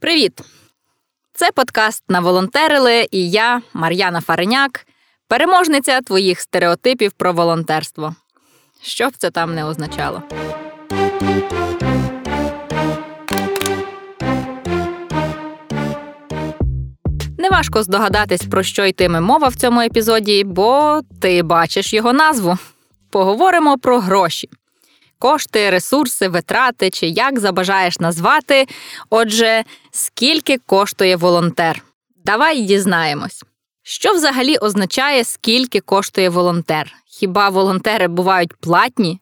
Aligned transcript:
Привіт! 0.00 0.40
Це 1.32 1.52
подкаст 1.52 2.04
на 2.08 2.20
волонтерили 2.20 3.06
і 3.10 3.30
я, 3.30 3.62
Мар'яна 3.74 4.20
Фареняк, 4.20 4.86
переможниця 5.28 6.00
твоїх 6.00 6.40
стереотипів 6.40 7.12
про 7.12 7.32
волонтерство. 7.32 8.14
Що 8.82 9.08
б 9.08 9.12
це 9.16 9.30
там 9.30 9.54
не 9.54 9.64
означало. 9.64 10.22
Неважко 17.38 17.82
здогадатись, 17.82 18.46
про 18.46 18.62
що 18.62 18.86
йтиме 18.86 19.20
мова 19.20 19.48
в 19.48 19.56
цьому 19.56 19.80
епізоді, 19.80 20.44
бо 20.44 21.00
ти 21.20 21.42
бачиш 21.42 21.94
його 21.94 22.12
назву. 22.12 22.58
Поговоримо 23.10 23.78
про 23.78 24.00
гроші. 24.00 24.48
Кошти, 25.20 25.70
ресурси, 25.70 26.28
витрати 26.28 26.90
чи 26.90 27.06
як 27.06 27.38
забажаєш 27.38 28.00
назвати. 28.00 28.66
Отже, 29.10 29.64
скільки 29.90 30.58
коштує 30.58 31.16
волонтер? 31.16 31.84
Давай 32.24 32.62
дізнаємось. 32.62 33.44
Що 33.82 34.12
взагалі 34.12 34.56
означає, 34.56 35.24
скільки 35.24 35.80
коштує 35.80 36.28
волонтер? 36.28 36.92
Хіба 37.06 37.48
волонтери 37.48 38.08
бувають 38.08 38.56
платні? 38.56 39.20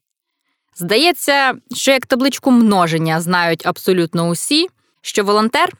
Здається, 0.77 1.55
що 1.75 1.91
як 1.93 2.07
табличку 2.07 2.51
множення 2.51 3.21
знають 3.21 3.67
абсолютно 3.67 4.29
усі, 4.29 4.67
що 5.03 5.25
волонтер 5.25 5.73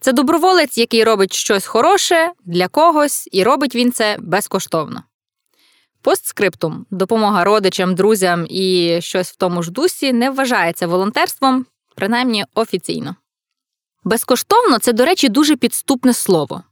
це 0.00 0.12
доброволець, 0.12 0.78
який 0.78 1.04
робить 1.04 1.32
щось 1.32 1.66
хороше 1.66 2.32
для 2.44 2.68
когось, 2.68 3.28
і 3.32 3.42
робить 3.42 3.74
він 3.74 3.92
це 3.92 4.16
безкоштовно. 4.20 5.02
Постскриптум, 6.04 6.86
допомога 6.90 7.44
родичам, 7.44 7.94
друзям 7.94 8.46
і 8.50 8.98
щось 9.00 9.30
в 9.30 9.36
тому 9.36 9.62
ж 9.62 9.70
дусі 9.70 10.12
не 10.12 10.30
вважається 10.30 10.86
волонтерством, 10.86 11.66
принаймні 11.94 12.44
офіційно. 12.54 13.16
Безкоштовно 14.04 14.78
це, 14.78 14.92
до 14.92 15.04
речі, 15.04 15.28
дуже 15.28 15.56
підступне 15.56 16.12
слово. 16.12 16.62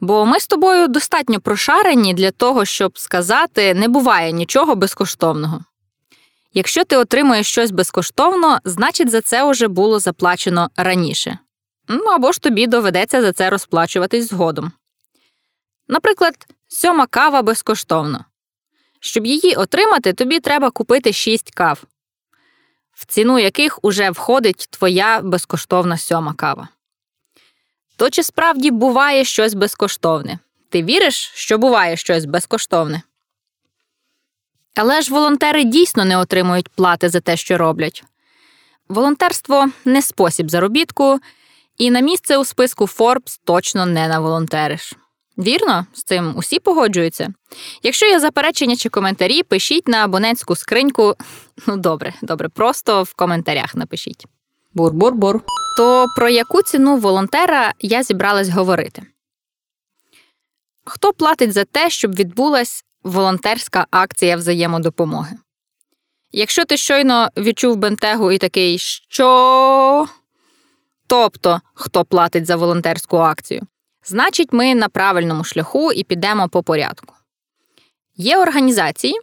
Бо 0.00 0.26
ми 0.26 0.40
з 0.40 0.46
тобою 0.46 0.88
достатньо 0.88 1.40
прошарені 1.40 2.14
для 2.14 2.30
того, 2.30 2.64
щоб 2.64 2.98
сказати, 2.98 3.74
не 3.74 3.88
буває 3.88 4.32
нічого 4.32 4.74
безкоштовного. 4.74 5.64
Якщо 6.54 6.84
ти 6.84 6.96
отримуєш 6.96 7.46
щось 7.46 7.70
безкоштовно, 7.70 8.58
значить 8.64 9.10
за 9.10 9.20
це 9.20 9.50
вже 9.50 9.68
було 9.68 9.98
заплачено 9.98 10.70
раніше. 10.76 11.38
Ну 11.88 12.04
або 12.04 12.32
ж 12.32 12.40
тобі 12.40 12.66
доведеться 12.66 13.22
за 13.22 13.32
це 13.32 13.50
розплачуватись 13.50 14.28
згодом. 14.28 14.72
Наприклад, 15.88 16.34
сьома 16.68 17.06
кава 17.06 17.42
безкоштовно. 17.42 18.24
Щоб 19.00 19.26
її 19.26 19.54
отримати, 19.54 20.12
тобі 20.12 20.40
треба 20.40 20.70
купити 20.70 21.12
6 21.12 21.50
кав, 21.50 21.84
в 22.92 23.06
ціну 23.06 23.38
яких 23.38 23.84
уже 23.84 24.10
входить 24.10 24.68
твоя 24.70 25.20
безкоштовна 25.20 25.98
сьома 25.98 26.34
кава. 26.34 26.68
То 27.96 28.10
чи 28.10 28.22
справді 28.22 28.70
буває 28.70 29.24
щось 29.24 29.54
безкоштовне? 29.54 30.38
Ти 30.68 30.82
віриш, 30.82 31.32
що 31.34 31.58
буває 31.58 31.96
щось 31.96 32.24
безкоштовне? 32.24 33.02
Але 34.74 35.02
ж 35.02 35.12
волонтери 35.12 35.64
дійсно 35.64 36.04
не 36.04 36.18
отримують 36.18 36.68
плати 36.68 37.08
за 37.08 37.20
те, 37.20 37.36
що 37.36 37.58
роблять. 37.58 38.04
Волонтерство 38.88 39.70
не 39.84 40.02
спосіб 40.02 40.50
заробітку, 40.50 41.20
і 41.78 41.90
на 41.90 42.00
місце 42.00 42.38
у 42.38 42.44
списку 42.44 42.84
Forbes 42.84 43.40
точно 43.44 43.86
не 43.86 44.08
наволонтериш. 44.08 44.92
Вірно, 45.38 45.86
з 45.92 46.02
цим 46.02 46.32
усі 46.36 46.58
погоджуються. 46.58 47.28
Якщо 47.82 48.06
є 48.06 48.20
заперечення 48.20 48.76
чи 48.76 48.88
коментарі, 48.88 49.42
пишіть 49.42 49.88
на 49.88 50.04
абонентську 50.04 50.56
скриньку. 50.56 51.14
Ну, 51.66 51.76
добре, 51.76 52.14
добре, 52.22 52.48
просто 52.48 53.02
в 53.02 53.14
коментарях 53.14 53.74
напишіть. 53.74 54.26
Бур-бур-бур. 54.74 55.40
То 55.76 56.06
про 56.16 56.28
яку 56.28 56.62
ціну 56.62 56.96
волонтера 56.96 57.74
я 57.80 58.02
зібралась 58.02 58.48
говорити? 58.48 59.02
Хто 60.84 61.12
платить 61.12 61.52
за 61.52 61.64
те, 61.64 61.90
щоб 61.90 62.14
відбулась 62.14 62.84
волонтерська 63.02 63.86
акція 63.90 64.36
взаємодопомоги? 64.36 65.36
Якщо 66.32 66.64
ти 66.64 66.76
щойно 66.76 67.28
відчув 67.36 67.76
бентегу 67.76 68.32
і 68.32 68.38
такий, 68.38 68.78
що. 68.78 70.08
Тобто, 71.06 71.60
хто 71.74 72.04
платить 72.04 72.46
за 72.46 72.56
волонтерську 72.56 73.16
акцію? 73.16 73.66
Значить, 74.08 74.52
ми 74.52 74.74
на 74.74 74.88
правильному 74.88 75.44
шляху 75.44 75.92
і 75.92 76.04
підемо 76.04 76.48
по 76.48 76.62
порядку. 76.62 77.14
Є 78.16 78.38
організації, 78.38 79.14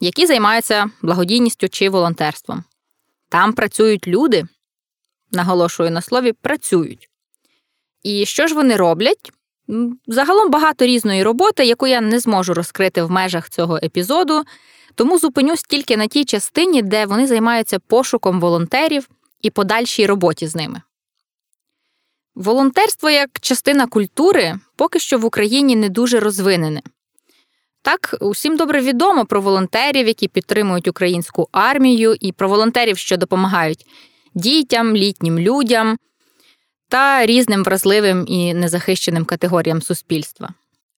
які 0.00 0.26
займаються 0.26 0.90
благодійністю 1.02 1.68
чи 1.68 1.90
волонтерством. 1.90 2.64
Там 3.28 3.52
працюють 3.52 4.08
люди, 4.08 4.44
наголошую 5.32 5.90
на 5.90 6.02
слові, 6.02 6.32
працюють. 6.32 7.08
І 8.02 8.26
що 8.26 8.46
ж 8.46 8.54
вони 8.54 8.76
роблять? 8.76 9.32
Загалом 10.06 10.50
багато 10.50 10.86
різної 10.86 11.22
роботи, 11.22 11.64
яку 11.64 11.86
я 11.86 12.00
не 12.00 12.18
зможу 12.18 12.54
розкрити 12.54 13.02
в 13.02 13.10
межах 13.10 13.50
цього 13.50 13.76
епізоду, 13.76 14.44
тому 14.94 15.18
зупинюсь 15.18 15.62
тільки 15.62 15.96
на 15.96 16.06
тій 16.06 16.24
частині, 16.24 16.82
де 16.82 17.06
вони 17.06 17.26
займаються 17.26 17.78
пошуком 17.78 18.40
волонтерів 18.40 19.08
і 19.42 19.50
подальшій 19.50 20.06
роботі 20.06 20.46
з 20.46 20.54
ними. 20.54 20.82
Волонтерство 22.40 23.10
як 23.10 23.30
частина 23.40 23.86
культури 23.86 24.58
поки 24.76 24.98
що 24.98 25.18
в 25.18 25.24
Україні 25.24 25.76
не 25.76 25.88
дуже 25.88 26.20
розвинене. 26.20 26.82
Так, 27.82 28.16
усім 28.20 28.56
добре 28.56 28.80
відомо 28.80 29.24
про 29.24 29.40
волонтерів, 29.40 30.06
які 30.06 30.28
підтримують 30.28 30.88
українську 30.88 31.48
армію, 31.52 32.16
і 32.20 32.32
про 32.32 32.48
волонтерів, 32.48 32.98
що 32.98 33.16
допомагають 33.16 33.86
дітям, 34.34 34.96
літнім 34.96 35.38
людям 35.38 35.98
та 36.88 37.26
різним 37.26 37.64
вразливим 37.64 38.24
і 38.28 38.54
незахищеним 38.54 39.24
категоріям 39.24 39.82
суспільства. 39.82 40.48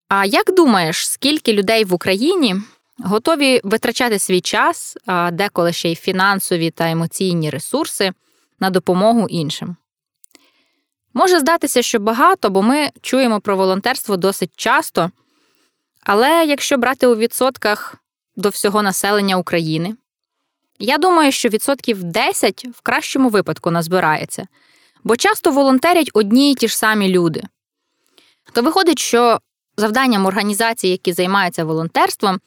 А 0.09 0.25
як 0.25 0.55
думаєш, 0.55 1.09
скільки 1.09 1.53
людей 1.53 1.85
в 1.85 1.95
Україні 1.95 2.57
готові 2.99 3.61
витрачати 3.65 4.19
свій 4.19 4.41
час, 4.41 4.97
а 5.07 5.31
деколи 5.31 5.73
ще 5.73 5.93
й 5.93 5.95
фінансові 5.95 6.71
та 6.71 6.91
емоційні 6.91 7.51
ресурси 7.51 8.13
на 8.61 8.71
допомогу 8.71 9.27
іншим? 9.29 9.77
Може 11.15 11.41
здатися, 11.41 11.83
що 11.83 11.99
багато, 11.99 12.51
бо 12.51 12.63
ми 12.63 12.91
чуємо 13.01 13.41
про 13.41 13.57
волонтерство 13.57 14.17
досить 14.17 14.51
часто. 14.57 15.11
Але 16.01 16.45
якщо 16.45 16.77
брати 16.77 17.07
у 17.07 17.17
відсотках 17.17 17.95
до 18.37 18.49
всього 18.49 18.83
населення 18.83 19.37
України, 19.37 19.97
я 20.79 20.99
думаю, 20.99 21.33
що 21.33 21.49
відсотків 21.49 22.03
10 22.03 22.67
в 22.75 22.81
кращому 22.81 23.29
випадку 23.29 23.71
назбирається, 23.71 24.47
бо 25.05 25.17
часто 25.17 25.51
волонтерять 25.51 26.11
одні 26.15 26.51
й 26.51 26.55
ті 26.55 26.69
ж 26.69 26.79
самі 26.79 27.09
люди. 27.09 27.43
То 28.53 28.63
виходить, 28.63 28.99
що 28.99 29.39
завданням 29.77 30.27
організацій, 30.27 30.89
які 30.89 31.13
займаються 31.13 31.65
волонтерством, 31.65 32.41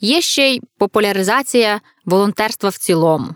є 0.00 0.20
ще 0.20 0.54
й 0.54 0.62
популяризація 0.78 1.80
волонтерства 2.04 2.68
в 2.68 2.76
цілому. 2.76 3.34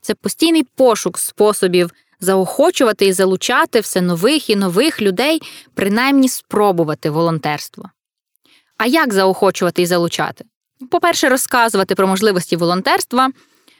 Це 0.00 0.14
постійний 0.14 0.62
пошук 0.62 1.18
способів 1.18 1.90
заохочувати 2.22 3.06
і 3.06 3.12
залучати 3.12 3.80
все 3.80 4.00
нових 4.00 4.50
і 4.50 4.56
нових 4.56 5.02
людей, 5.02 5.42
принаймні 5.74 6.28
спробувати 6.28 7.10
волонтерство. 7.10 7.90
А 8.78 8.86
як 8.86 9.12
заохочувати 9.12 9.82
і 9.82 9.86
залучати? 9.86 10.44
По-перше, 10.90 11.28
розказувати 11.28 11.94
про 11.94 12.06
можливості 12.06 12.56
волонтерства, 12.56 13.30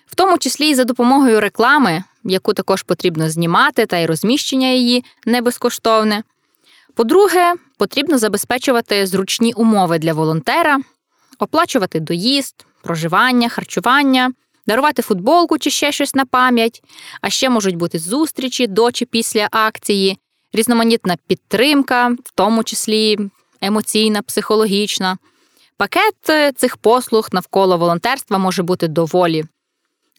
в 0.06 0.14
тому 0.14 0.38
числі 0.38 0.68
і 0.68 0.74
за 0.74 0.84
допомогою 0.84 1.40
реклами, 1.40 2.04
яку 2.24 2.54
також 2.54 2.82
потрібно 2.82 3.30
знімати, 3.30 3.86
та 3.86 3.96
й 3.96 4.06
розміщення 4.06 4.68
її 4.68 5.04
не 5.26 5.40
безкоштовне. 5.40 6.22
По-друге, 6.94 7.54
потрібно 7.78 8.18
забезпечувати 8.18 9.06
зручні 9.06 9.52
умови 9.52 9.98
для 9.98 10.12
волонтера, 10.12 10.78
оплачувати 11.38 12.00
доїзд, 12.00 12.66
проживання, 12.82 13.48
харчування, 13.48 14.32
дарувати 14.66 15.02
футболку 15.02 15.58
чи 15.58 15.70
ще 15.70 15.92
щось 15.92 16.14
на 16.14 16.24
пам'ять, 16.24 16.82
а 17.20 17.30
ще 17.30 17.50
можуть 17.50 17.76
бути 17.76 17.98
зустрічі 17.98 18.66
до 18.66 18.92
чи 18.92 19.06
після 19.06 19.48
акції, 19.50 20.18
різноманітна 20.52 21.16
підтримка, 21.26 22.08
в 22.24 22.32
тому 22.34 22.64
числі 22.64 23.18
емоційна, 23.60 24.22
психологічна. 24.22 25.18
Пакет 25.76 26.30
е, 26.30 26.52
цих 26.52 26.76
послуг 26.76 27.28
навколо 27.32 27.78
волонтерства 27.78 28.38
може 28.38 28.62
бути 28.62 28.88
доволі 28.88 29.44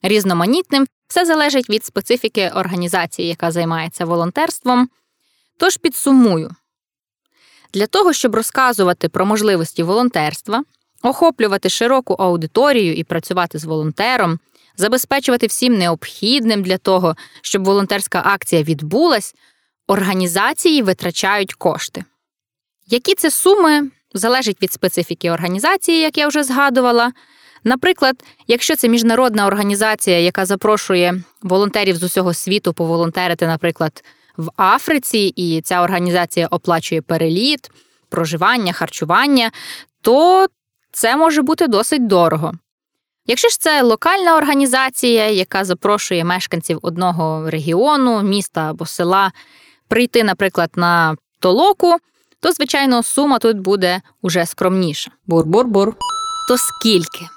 різноманітним. 0.01 0.87
Все 1.07 1.25
залежить 1.25 1.69
від 1.69 1.85
специфіки 1.85 2.51
організації, 2.55 3.27
яка 3.27 3.51
займається 3.51 4.05
волонтерством. 4.05 4.89
Тож 5.57 5.77
підсумую. 5.77 6.51
Для 7.73 7.87
того, 7.87 8.13
щоб 8.13 8.35
розказувати 8.35 9.09
про 9.09 9.25
можливості 9.25 9.83
волонтерства, 9.83 10.63
охоплювати 11.03 11.69
широку 11.69 12.13
аудиторію 12.13 12.93
і 12.93 13.03
працювати 13.03 13.59
з 13.59 13.65
волонтером, 13.65 14.39
забезпечувати 14.77 15.47
всім 15.47 15.77
необхідним 15.77 16.63
для 16.63 16.77
того, 16.77 17.15
щоб 17.41 17.65
волонтерська 17.65 18.21
акція 18.25 18.63
відбулась, 18.63 19.35
організації 19.87 20.81
витрачають 20.81 21.53
кошти. 21.53 22.03
Які 22.87 23.15
це 23.15 23.31
суми 23.31 23.89
залежить 24.13 24.61
від 24.61 24.73
специфіки 24.73 25.31
організації, 25.31 25.99
як 25.99 26.17
я 26.17 26.27
вже 26.27 26.43
згадувала. 26.43 27.11
Наприклад, 27.63 28.23
якщо 28.47 28.75
це 28.75 28.89
міжнародна 28.89 29.47
організація, 29.47 30.19
яка 30.19 30.45
запрошує 30.45 31.23
волонтерів 31.41 31.95
з 31.95 32.03
усього 32.03 32.33
світу 32.33 32.73
поволонтерити, 32.73 33.47
наприклад, 33.47 34.03
в 34.37 34.49
Африці, 34.57 35.33
і 35.35 35.61
ця 35.61 35.81
організація 35.81 36.47
оплачує 36.47 37.01
переліт, 37.01 37.71
проживання, 38.09 38.73
харчування, 38.73 39.51
то 40.01 40.47
це 40.93 41.15
може 41.17 41.41
бути 41.41 41.67
досить 41.67 42.07
дорого. 42.07 42.53
Якщо 43.25 43.49
ж 43.49 43.59
це 43.59 43.81
локальна 43.81 44.37
організація, 44.37 45.29
яка 45.29 45.63
запрошує 45.65 46.23
мешканців 46.23 46.79
одного 46.81 47.49
регіону, 47.49 48.21
міста 48.21 48.69
або 48.69 48.85
села 48.85 49.31
прийти, 49.87 50.23
наприклад, 50.23 50.71
на 50.75 51.15
толоку, 51.39 51.97
то, 52.39 52.51
звичайно, 52.51 53.03
сума 53.03 53.39
тут 53.39 53.57
буде 53.59 54.01
уже 54.21 54.45
скромніша. 54.45 55.11
Бур-бур-бур. 55.27 55.95
То 56.47 56.57
скільки? 56.57 57.27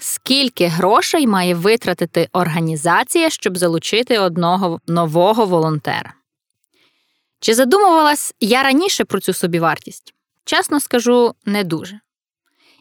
Скільки 0.00 0.66
грошей 0.66 1.26
має 1.26 1.54
витратити 1.54 2.28
організація, 2.32 3.30
щоб 3.30 3.58
залучити 3.58 4.18
одного 4.18 4.80
нового 4.86 5.44
волонтера? 5.46 6.14
Чи 7.40 7.54
задумувалась 7.54 8.34
я 8.40 8.62
раніше 8.62 9.04
про 9.04 9.20
цю 9.20 9.32
собівартість? 9.32 10.14
Чесно 10.44 10.80
скажу, 10.80 11.34
не 11.46 11.64
дуже. 11.64 12.00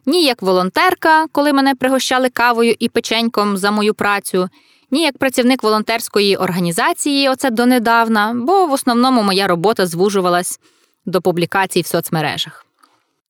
Ні 0.05 0.23
як 0.23 0.41
волонтерка, 0.41 1.25
коли 1.31 1.53
мене 1.53 1.75
пригощали 1.75 2.29
кавою 2.29 2.75
і 2.79 2.89
печеньком 2.89 3.57
за 3.57 3.71
мою 3.71 3.93
працю, 3.93 4.49
ні 4.91 5.03
як 5.03 5.17
працівник 5.17 5.63
волонтерської 5.63 6.37
організації, 6.37 7.29
оце 7.29 7.49
донедавна, 7.49 8.33
бо 8.35 8.65
в 8.65 8.71
основному 8.71 9.23
моя 9.23 9.47
робота 9.47 9.85
звужувалась 9.85 10.59
до 11.05 11.21
публікацій 11.21 11.81
в 11.81 11.87
соцмережах. 11.87 12.65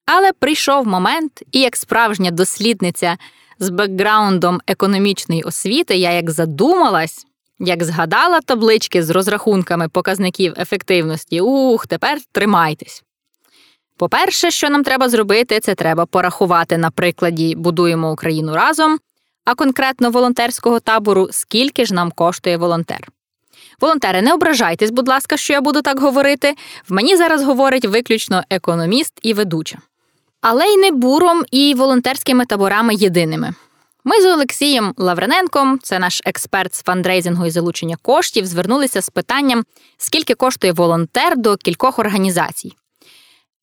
Але 0.06 0.33
прийшов 0.33 0.88
момент, 0.88 1.44
і 1.51 1.59
як 1.59 1.75
справжня 1.75 2.31
дослідниця 2.31 3.18
з 3.59 3.69
бекграундом 3.69 4.62
економічної 4.68 5.44
освіти, 5.44 5.95
я 5.95 6.12
як 6.12 6.31
задумалась, 6.31 7.25
як 7.59 7.83
згадала 7.83 8.39
таблички 8.41 9.03
з 9.03 9.09
розрахунками 9.09 9.89
показників 9.89 10.53
ефективності, 10.57 11.41
ух, 11.41 11.88
тепер 11.88 12.18
тримайтесь. 12.31 13.03
По-перше, 14.01 14.51
що 14.51 14.69
нам 14.69 14.83
треба 14.83 15.09
зробити, 15.09 15.59
це 15.59 15.75
треба 15.75 16.06
порахувати 16.06 16.77
на 16.77 16.92
прикладі 16.92 17.56
Будуємо 17.56 18.12
Україну 18.12 18.56
разом, 18.56 19.00
а 19.45 19.56
конкретно 19.56 20.09
волонтерського 20.09 20.80
табору, 20.80 21.27
скільки 21.31 21.86
ж 21.86 21.94
нам 21.94 22.12
коштує 22.12 22.57
волонтер. 22.57 23.07
Волонтери, 23.81 24.21
не 24.21 24.33
ображайтесь, 24.33 24.92
будь 24.92 25.07
ласка, 25.07 25.38
що 25.38 25.53
я 25.53 25.62
буду 25.62 25.81
так 25.81 26.00
говорити. 26.00 26.56
В 26.89 26.94
мені 26.94 27.15
зараз 27.15 27.44
говорить 27.44 27.86
виключно 27.86 28.44
економіст 28.50 29.13
і 29.21 29.33
ведуча. 29.33 29.77
Але 30.42 30.65
й 30.65 30.77
не 30.77 30.92
буром 30.92 31.44
і 31.51 31.74
волонтерськими 31.74 32.45
таборами 32.45 32.95
єдиними. 32.95 33.54
Ми 34.04 34.21
з 34.21 34.25
Олексієм 34.25 34.94
Лаврененком, 34.97 35.80
це 35.83 36.00
наш 36.00 36.21
експерт 36.25 36.75
з 36.75 36.83
фандрейзингу 36.83 37.45
і 37.45 37.51
залучення 37.51 37.95
коштів, 38.01 38.45
звернулися 38.45 39.01
з 39.01 39.09
питанням, 39.09 39.63
скільки 39.97 40.36
коштує 40.36 40.74
волонтер 40.74 41.38
до 41.38 41.57
кількох 41.57 42.00
організацій. 42.00 42.74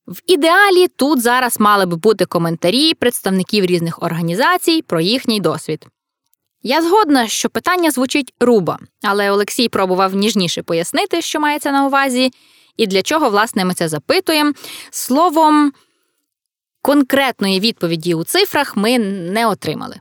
В 0.08 0.20
ідеалі 0.26 0.88
тут 0.88 1.22
зараз 1.22 1.60
мали 1.60 1.86
б 1.86 1.94
бути 1.94 2.24
коментарі 2.24 2.94
представників 2.94 3.64
різних 3.64 4.02
організацій 4.02 4.82
про 4.82 5.00
їхній 5.00 5.40
досвід. 5.40 5.86
Я 6.62 6.82
згодна, 6.82 7.28
що 7.28 7.48
питання 7.48 7.90
звучить 7.90 8.34
руба, 8.40 8.78
але 9.02 9.30
Олексій 9.30 9.68
пробував 9.68 10.14
ніжніше 10.14 10.62
пояснити, 10.62 11.22
що 11.22 11.40
мається 11.40 11.72
на 11.72 11.86
увазі, 11.86 12.32
і 12.76 12.86
для 12.86 13.02
чого, 13.02 13.30
власне, 13.30 13.64
ми 13.64 13.74
це 13.74 13.88
запитуємо. 13.88 14.52
Словом, 14.90 15.72
конкретної 16.82 17.60
відповіді 17.60 18.14
у 18.14 18.24
цифрах 18.24 18.76
ми 18.76 18.98
не 18.98 19.46
отримали. 19.46 20.00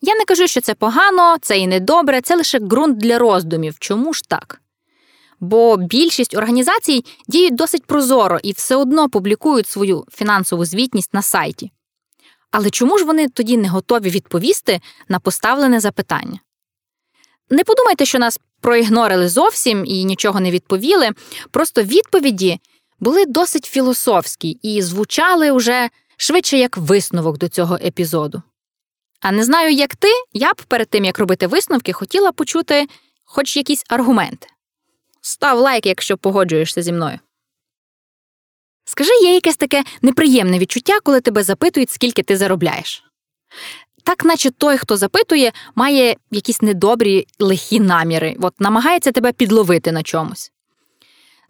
Я 0.00 0.14
не 0.14 0.24
кажу, 0.24 0.46
що 0.46 0.60
це 0.60 0.74
погано, 0.74 1.36
це 1.40 1.58
і 1.58 1.66
не 1.66 1.80
добре, 1.80 2.20
це 2.20 2.36
лише 2.36 2.58
ґрунт 2.58 2.96
для 2.98 3.18
роздумів. 3.18 3.76
Чому 3.78 4.12
ж 4.12 4.22
так? 4.28 4.60
Бо 5.44 5.76
більшість 5.76 6.36
організацій 6.36 7.04
діють 7.28 7.54
досить 7.54 7.84
прозоро 7.84 8.38
і 8.42 8.52
все 8.52 8.76
одно 8.76 9.08
публікують 9.08 9.68
свою 9.68 10.04
фінансову 10.12 10.64
звітність 10.64 11.14
на 11.14 11.22
сайті. 11.22 11.70
Але 12.50 12.70
чому 12.70 12.98
ж 12.98 13.04
вони 13.04 13.28
тоді 13.28 13.56
не 13.56 13.68
готові 13.68 14.10
відповісти 14.10 14.80
на 15.08 15.18
поставлене 15.18 15.80
запитання? 15.80 16.40
Не 17.50 17.64
подумайте, 17.64 18.04
що 18.04 18.18
нас 18.18 18.40
проігнорили 18.60 19.28
зовсім 19.28 19.84
і 19.86 20.04
нічого 20.04 20.40
не 20.40 20.50
відповіли. 20.50 21.10
Просто 21.50 21.82
відповіді 21.82 22.60
були 23.00 23.26
досить 23.26 23.64
філософські 23.64 24.50
і 24.62 24.82
звучали 24.82 25.50
уже 25.50 25.90
швидше 26.16 26.58
як 26.58 26.76
висновок 26.76 27.38
до 27.38 27.48
цього 27.48 27.78
епізоду. 27.84 28.42
А 29.20 29.32
не 29.32 29.44
знаю, 29.44 29.72
як 29.72 29.96
ти, 29.96 30.08
я 30.32 30.52
б 30.52 30.62
перед 30.68 30.88
тим 30.88 31.04
як 31.04 31.18
робити 31.18 31.46
висновки, 31.46 31.92
хотіла 31.92 32.32
почути 32.32 32.86
хоч 33.24 33.56
якісь 33.56 33.84
аргументи. 33.88 34.46
Став 35.26 35.58
лайк, 35.58 35.86
якщо 35.86 36.16
погоджуєшся 36.16 36.82
зі 36.82 36.92
мною. 36.92 37.18
Скажи, 38.84 39.10
є 39.22 39.34
якесь 39.34 39.56
таке 39.56 39.84
неприємне 40.02 40.58
відчуття, 40.58 40.98
коли 41.02 41.20
тебе 41.20 41.42
запитують, 41.42 41.90
скільки 41.90 42.22
ти 42.22 42.36
заробляєш. 42.36 43.04
Так, 44.02 44.24
наче 44.24 44.50
той, 44.50 44.78
хто 44.78 44.96
запитує, 44.96 45.52
має 45.74 46.16
якісь 46.30 46.62
недобрі 46.62 47.26
лихі 47.38 47.80
наміри, 47.80 48.36
от 48.40 48.60
намагається 48.60 49.12
тебе 49.12 49.32
підловити 49.32 49.92
на 49.92 50.02
чомусь. 50.02 50.52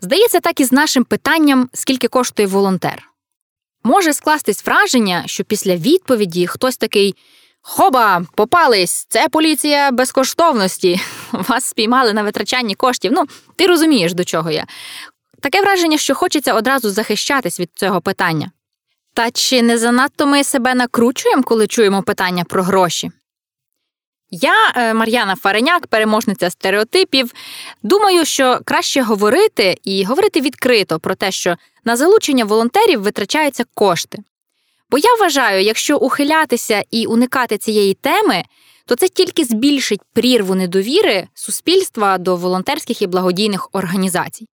Здається, 0.00 0.40
так 0.40 0.60
і 0.60 0.64
з 0.64 0.72
нашим 0.72 1.04
питанням, 1.04 1.70
скільки 1.72 2.08
коштує 2.08 2.48
волонтер. 2.48 3.10
Може 3.84 4.12
скластись 4.12 4.66
враження, 4.66 5.22
що 5.26 5.44
після 5.44 5.76
відповіді 5.76 6.46
хтось 6.46 6.76
такий 6.76 7.14
Хоба, 7.66 8.22
попались, 8.34 9.06
це 9.08 9.28
поліція 9.28 9.90
безкоштовності. 9.90 11.00
Вас 11.48 11.64
спіймали 11.64 12.12
на 12.12 12.22
витрачанні 12.22 12.74
коштів. 12.74 13.12
Ну, 13.14 13.24
ти 13.56 13.66
розумієш, 13.66 14.12
до 14.12 14.24
чого 14.24 14.50
я. 14.50 14.64
Таке 15.40 15.62
враження, 15.62 15.98
що 15.98 16.14
хочеться 16.14 16.54
одразу 16.54 16.90
захищатись 16.90 17.60
від 17.60 17.70
цього 17.74 18.00
питання. 18.00 18.50
Та 19.14 19.30
чи 19.30 19.62
не 19.62 19.78
занадто 19.78 20.26
ми 20.26 20.44
себе 20.44 20.74
накручуємо, 20.74 21.42
коли 21.42 21.66
чуємо 21.66 22.02
питання 22.02 22.44
про 22.44 22.62
гроші? 22.62 23.10
Я, 24.30 24.72
е, 24.76 24.94
Мар'яна 24.94 25.36
Фареняк, 25.36 25.86
переможниця 25.86 26.50
стереотипів, 26.50 27.32
думаю, 27.82 28.24
що 28.24 28.60
краще 28.64 29.02
говорити 29.02 29.78
і 29.84 30.04
говорити 30.04 30.40
відкрито 30.40 30.98
про 30.98 31.14
те, 31.14 31.30
що 31.30 31.56
на 31.84 31.96
залучення 31.96 32.44
волонтерів 32.44 33.02
витрачаються 33.02 33.64
кошти. 33.74 34.18
Бо 34.90 34.98
я 34.98 35.14
вважаю, 35.20 35.62
якщо 35.62 35.96
ухилятися 35.96 36.82
і 36.90 37.06
уникати 37.06 37.58
цієї 37.58 37.94
теми, 37.94 38.44
то 38.86 38.96
це 38.96 39.08
тільки 39.08 39.44
збільшить 39.44 40.00
прірву 40.12 40.54
недовіри 40.54 41.28
суспільства 41.34 42.18
до 42.18 42.36
волонтерських 42.36 43.02
і 43.02 43.06
благодійних 43.06 43.68
організацій. 43.72 44.46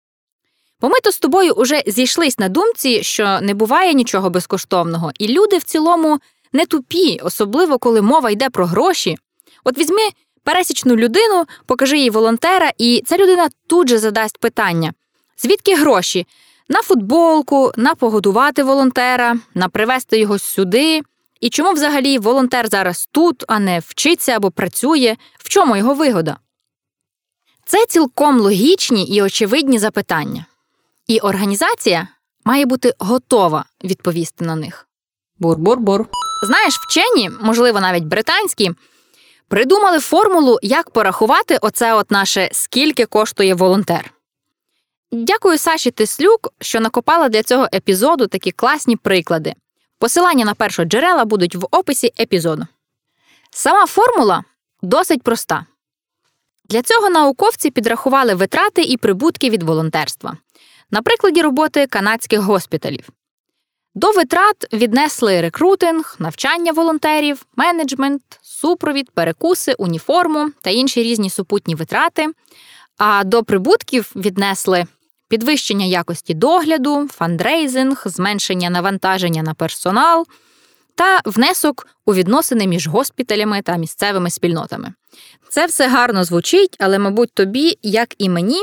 Бо 0.81 0.89
ми 0.89 1.01
то 1.05 1.13
з 1.13 1.19
тобою 1.19 1.53
уже 1.53 1.83
зійшлись 1.87 2.39
на 2.39 2.49
думці, 2.49 3.03
що 3.03 3.41
не 3.41 3.55
буває 3.55 3.95
нічого 3.95 4.31
безкоштовного, 4.31 5.11
і 5.19 5.29
люди 5.29 5.59
в 5.59 5.63
цілому 5.63 6.21
не 6.53 6.67
тупі, 6.67 7.21
особливо 7.23 7.79
коли 7.79 8.03
мова 8.03 8.31
йде 8.31 8.51
про 8.51 8.67
гроші. 8.67 9.17
От 9.65 9.79
візьми 9.79 10.03
пересічну 10.45 10.97
людину, 10.97 11.45
покажи 11.67 11.99
їй 11.99 12.11
волонтера, 12.11 12.73
і 12.79 13.03
ця 13.07 13.17
людина 13.17 13.49
тут 13.67 13.89
же 13.89 13.99
задасть 13.99 14.39
питання: 14.39 14.93
звідки 15.39 15.75
гроші? 15.75 16.27
На 16.69 16.83
футболку, 16.83 17.73
на 17.77 17.95
погодувати 17.95 18.63
волонтера, 18.63 19.37
на 19.55 19.69
привезти 19.69 20.19
його 20.19 20.39
сюди. 20.39 21.03
І 21.41 21.51
чому 21.51 21.73
взагалі 21.73 22.19
волонтер 22.19 22.69
зараз 22.69 23.09
тут, 23.13 23.45
а 23.49 23.59
не 23.59 23.79
вчиться 23.79 24.33
або 24.33 24.51
працює? 24.51 25.17
В 25.39 25.49
чому 25.49 25.77
його 25.77 25.95
вигода? 25.95 26.37
Це 27.67 27.87
цілком 27.87 28.41
логічні 28.41 29.05
і 29.05 29.23
очевидні 29.23 29.79
запитання. 29.79 30.47
І 31.07 31.19
організація 31.19 32.09
має 32.45 32.67
бути 32.67 32.95
готова 32.99 33.65
відповісти 33.85 34.45
на 34.45 34.57
них. 34.57 34.89
Бур-бур-бур. 35.39 36.07
Знаєш, 36.47 36.75
вчені, 36.79 37.31
можливо, 37.41 37.81
навіть 37.81 38.05
британські, 38.05 38.71
придумали 39.49 39.99
формулу, 39.99 40.59
як 40.63 40.91
порахувати 40.91 41.59
оце 41.61 41.95
от 41.95 42.11
наше 42.11 42.49
скільки 42.53 43.07
коштує 43.07 43.55
волонтер. 43.55 44.15
Дякую 45.13 45.59
Саші 45.59 45.91
Тислюк, 45.91 46.53
що 46.61 46.81
накопала 46.81 47.29
для 47.29 47.43
цього 47.43 47.69
епізоду 47.75 48.27
такі 48.27 48.53
класні 48.53 48.97
приклади. 48.97 49.55
Посилання 50.01 50.45
на 50.45 50.55
першоджерела 50.55 51.25
будуть 51.25 51.57
в 51.57 51.67
описі 51.71 52.13
епізоду. 52.21 52.67
Сама 53.51 53.87
формула 53.87 54.45
досить 54.83 55.23
проста. 55.23 55.67
Для 56.65 56.83
цього 56.83 57.11
науковці 57.11 57.71
підрахували 57.71 58.35
витрати 58.35 58.83
і 58.83 58.97
прибутки 58.97 59.51
від 59.51 59.63
волонтерства 59.63 60.37
на 60.91 61.03
прикладі 61.03 61.43
роботи 61.43 61.87
канадських 61.87 62.41
госпіталів. 62.41 63.09
До 63.95 64.11
витрат 64.11 64.67
віднесли 64.73 65.41
рекрутинг, 65.41 66.17
навчання 66.19 66.73
волонтерів, 66.73 67.47
менеджмент, 67.57 68.23
супровід, 68.43 69.11
перекуси, 69.11 69.75
уніформу 69.79 70.51
та 70.61 70.71
інші 70.71 71.03
різні 71.03 71.31
супутні 71.31 71.75
витрати. 71.75 72.29
А 72.99 73.25
до 73.25 73.45
прибутків 73.45 74.13
віднесли 74.17 74.87
підвищення 75.31 75.87
якості 75.87 76.35
догляду, 76.35 77.09
фандрейзинг, 77.13 78.03
зменшення 78.05 78.71
навантаження 78.71 79.43
на 79.43 79.55
персонал 79.55 80.27
та 80.95 81.21
внесок 81.25 81.87
у 82.07 82.15
відносини 82.15 82.67
між 82.67 82.87
госпіталями 82.89 83.63
та 83.63 83.77
місцевими 83.77 84.31
спільнотами. 84.31 84.93
Це 85.49 85.67
все 85.67 85.89
гарно 85.89 86.25
звучить, 86.25 86.77
але, 86.81 86.99
мабуть, 86.99 87.33
тобі, 87.35 87.79
як 87.83 88.15
і 88.19 88.29
мені, 88.29 88.63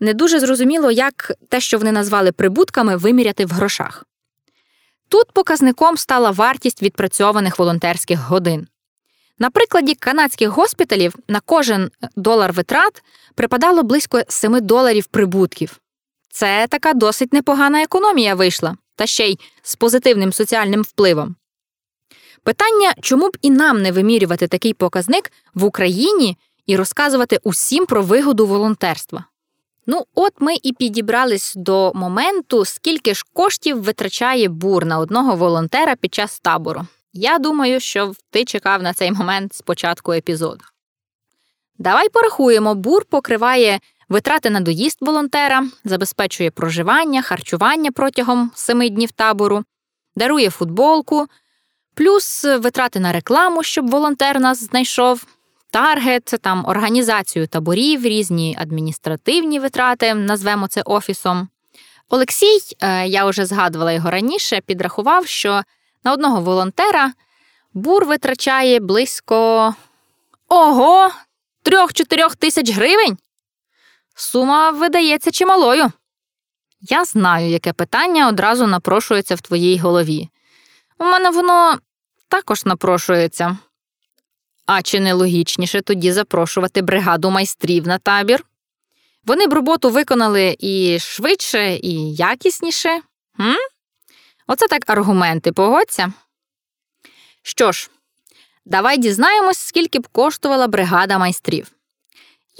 не 0.00 0.14
дуже 0.14 0.40
зрозуміло, 0.40 0.90
як 0.90 1.32
те, 1.48 1.60
що 1.60 1.78
вони 1.78 1.92
назвали 1.92 2.32
прибутками, 2.32 2.96
виміряти 2.96 3.46
в 3.46 3.50
грошах. 3.50 4.04
Тут 5.08 5.32
показником 5.32 5.96
стала 5.96 6.30
вартість 6.30 6.82
відпрацьованих 6.82 7.58
волонтерських 7.58 8.20
годин. 8.20 8.66
На 9.38 9.50
прикладі 9.50 9.94
канадських 9.94 10.48
госпіталів 10.48 11.14
на 11.28 11.40
кожен 11.40 11.90
долар 12.16 12.52
витрат 12.52 13.02
припадало 13.34 13.82
близько 13.82 14.20
7 14.28 14.58
доларів 14.60 15.06
прибутків. 15.06 15.80
Це 16.30 16.66
така 16.70 16.94
досить 16.94 17.32
непогана 17.32 17.82
економія 17.82 18.34
вийшла, 18.34 18.76
та 18.96 19.06
ще 19.06 19.28
й 19.28 19.38
з 19.62 19.76
позитивним 19.76 20.32
соціальним 20.32 20.82
впливом. 20.82 21.36
Питання, 22.42 22.92
чому 23.00 23.28
б 23.28 23.36
і 23.42 23.50
нам 23.50 23.82
не 23.82 23.92
вимірювати 23.92 24.48
такий 24.48 24.74
показник 24.74 25.32
в 25.54 25.64
Україні 25.64 26.36
і 26.66 26.76
розказувати 26.76 27.38
усім 27.42 27.86
про 27.86 28.02
вигоду 28.02 28.46
волонтерства. 28.46 29.24
Ну, 29.86 30.04
от 30.14 30.32
ми 30.38 30.54
і 30.62 30.72
підібрались 30.72 31.52
до 31.56 31.92
моменту, 31.94 32.64
скільки 32.64 33.14
ж 33.14 33.24
коштів 33.32 33.82
витрачає 33.82 34.48
бур 34.48 34.86
на 34.86 34.98
одного 34.98 35.36
волонтера 35.36 35.96
під 35.96 36.14
час 36.14 36.40
табору. 36.40 36.86
Я 37.12 37.38
думаю, 37.38 37.80
що 37.80 38.14
ти 38.30 38.44
чекав 38.44 38.82
на 38.82 38.94
цей 38.94 39.12
момент 39.12 39.54
з 39.54 39.62
початку 39.62 40.12
епізоду. 40.12 40.64
Давай 41.78 42.08
порахуємо, 42.08 42.74
бур 42.74 43.04
покриває 43.04 43.80
витрати 44.10 44.50
на 44.50 44.60
доїзд 44.60 44.98
волонтера, 45.00 45.66
забезпечує 45.84 46.50
проживання, 46.50 47.22
харчування 47.22 47.92
протягом 47.92 48.50
семи 48.54 48.90
днів 48.90 49.10
табору, 49.10 49.64
дарує 50.16 50.50
футболку, 50.50 51.26
плюс 51.94 52.44
витрати 52.44 53.00
на 53.00 53.12
рекламу, 53.12 53.62
щоб 53.62 53.90
волонтер 53.90 54.40
нас 54.40 54.64
знайшов, 54.64 55.24
таргет, 55.70 56.34
там 56.40 56.64
організацію 56.66 57.46
таборів, 57.46 58.02
різні 58.02 58.56
адміністративні 58.60 59.58
витрати, 59.58 60.14
назвемо 60.14 60.68
це 60.68 60.82
офісом. 60.82 61.48
Олексій, 62.08 62.58
е, 62.80 63.06
я 63.06 63.24
вже 63.24 63.46
згадувала 63.46 63.92
його 63.92 64.10
раніше, 64.10 64.60
підрахував, 64.66 65.26
що 65.26 65.62
на 66.04 66.12
одного 66.12 66.40
волонтера 66.40 67.12
бур 67.74 68.04
витрачає 68.04 68.80
близько 68.80 69.74
ого, 70.48 71.10
3-4 71.64 72.36
тисяч 72.36 72.70
гривень. 72.70 73.18
Сума 74.14 74.70
видається 74.70 75.30
чималою. 75.30 75.92
Я 76.80 77.04
знаю, 77.04 77.48
яке 77.50 77.72
питання 77.72 78.28
одразу 78.28 78.66
напрошується 78.66 79.34
в 79.34 79.40
твоїй 79.40 79.78
голові. 79.78 80.28
У 80.98 81.04
мене 81.04 81.30
воно 81.30 81.78
також 82.28 82.64
напрошується. 82.64 83.58
А 84.66 84.82
чи 84.82 85.00
не 85.00 85.12
логічніше 85.12 85.80
тоді 85.80 86.12
запрошувати 86.12 86.82
бригаду 86.82 87.30
майстрів 87.30 87.86
на 87.86 87.98
табір? 87.98 88.44
Вони 89.24 89.46
б 89.46 89.52
роботу 89.52 89.90
виконали 89.90 90.56
і 90.58 90.98
швидше, 91.00 91.74
і 91.74 92.14
якісніше. 92.14 93.00
М? 93.40 93.56
Оце 94.46 94.68
так 94.68 94.90
аргументи, 94.90 95.52
погодься. 95.52 96.12
Що 97.42 97.72
ж, 97.72 97.90
давай 98.64 98.98
дізнаємось, 98.98 99.58
скільки 99.58 99.98
б 99.98 100.08
коштувала 100.08 100.66
бригада 100.66 101.18
майстрів. 101.18 101.72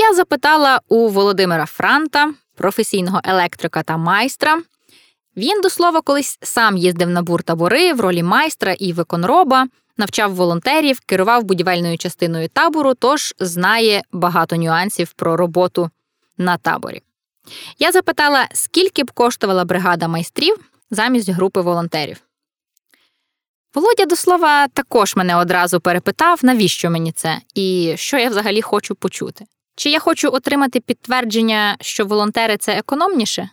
Я 0.01 0.15
запитала 0.15 0.81
у 0.89 1.09
Володимира 1.09 1.67
Франта, 1.67 2.35
професійного 2.55 3.21
електрика 3.25 3.83
та 3.83 3.97
майстра. 3.97 4.63
Він, 5.37 5.61
до 5.61 5.71
слова, 5.71 6.01
колись 6.01 6.39
сам 6.43 6.77
їздив 6.77 7.11
на 7.11 7.23
буртабори 7.23 7.93
в 7.93 8.01
ролі 8.01 8.23
майстра 8.23 8.73
і 8.79 8.93
виконроба, 8.93 9.67
навчав 9.97 10.35
волонтерів, 10.35 11.01
керував 11.01 11.45
будівельною 11.45 11.99
частиною 11.99 12.49
табору, 12.49 12.95
тож 12.95 13.35
знає 13.39 14.03
багато 14.13 14.57
нюансів 14.57 15.13
про 15.13 15.37
роботу 15.37 15.91
на 16.39 16.57
таборі. 16.57 17.03
Я 17.79 17.93
запитала, 17.93 18.49
скільки 18.53 19.05
б 19.05 19.11
коштувала 19.11 19.65
бригада 19.65 20.09
майстрів 20.09 20.57
замість 20.91 21.29
групи 21.29 21.61
волонтерів. 21.61 22.21
Володя, 23.75 24.07
до 24.07 24.17
слова, 24.17 24.69
також 24.69 25.17
мене 25.17 25.37
одразу 25.37 25.81
перепитав, 25.81 26.41
навіщо 26.43 26.91
мені 26.91 27.13
це, 27.13 27.41
і 27.55 27.95
що 27.97 28.19
я 28.19 28.29
взагалі 28.29 28.63
хочу 28.63 28.95
почути. 28.95 29.47
Чи 29.75 29.91
я 29.91 29.99
хочу 29.99 30.31
отримати 30.33 30.81
підтвердження, 30.81 31.77
що 31.81 32.07
волонтери 32.07 32.57
це 32.57 32.79
економніше? 32.79 33.51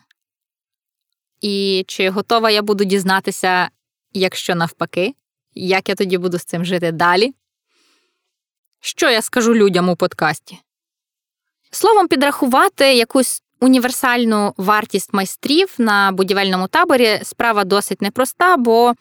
І 1.42 1.86
чи 1.88 2.10
готова 2.10 2.50
я 2.50 2.62
буду 2.62 2.84
дізнатися, 2.84 3.70
якщо 4.14 4.56
навпаки, 4.56 5.14
як 5.54 5.90
я 5.90 5.96
тоді 5.96 6.18
буду 6.18 6.40
з 6.40 6.46
цим 6.46 6.66
жити 6.66 6.92
далі? 6.92 7.34
Що 8.80 9.10
я 9.10 9.22
скажу 9.22 9.56
людям 9.56 9.90
у 9.90 9.96
подкасті? 9.96 10.58
Словом, 11.72 12.08
підрахувати 12.08 12.94
якусь 12.94 13.44
універсальну 13.60 14.54
вартість 14.58 15.14
майстрів 15.14 15.76
на 15.78 16.12
будівельному 16.12 16.68
таборі 16.68 17.20
справа 17.24 17.64
досить 17.64 18.02
непроста, 18.02 18.58
бо 18.58 18.94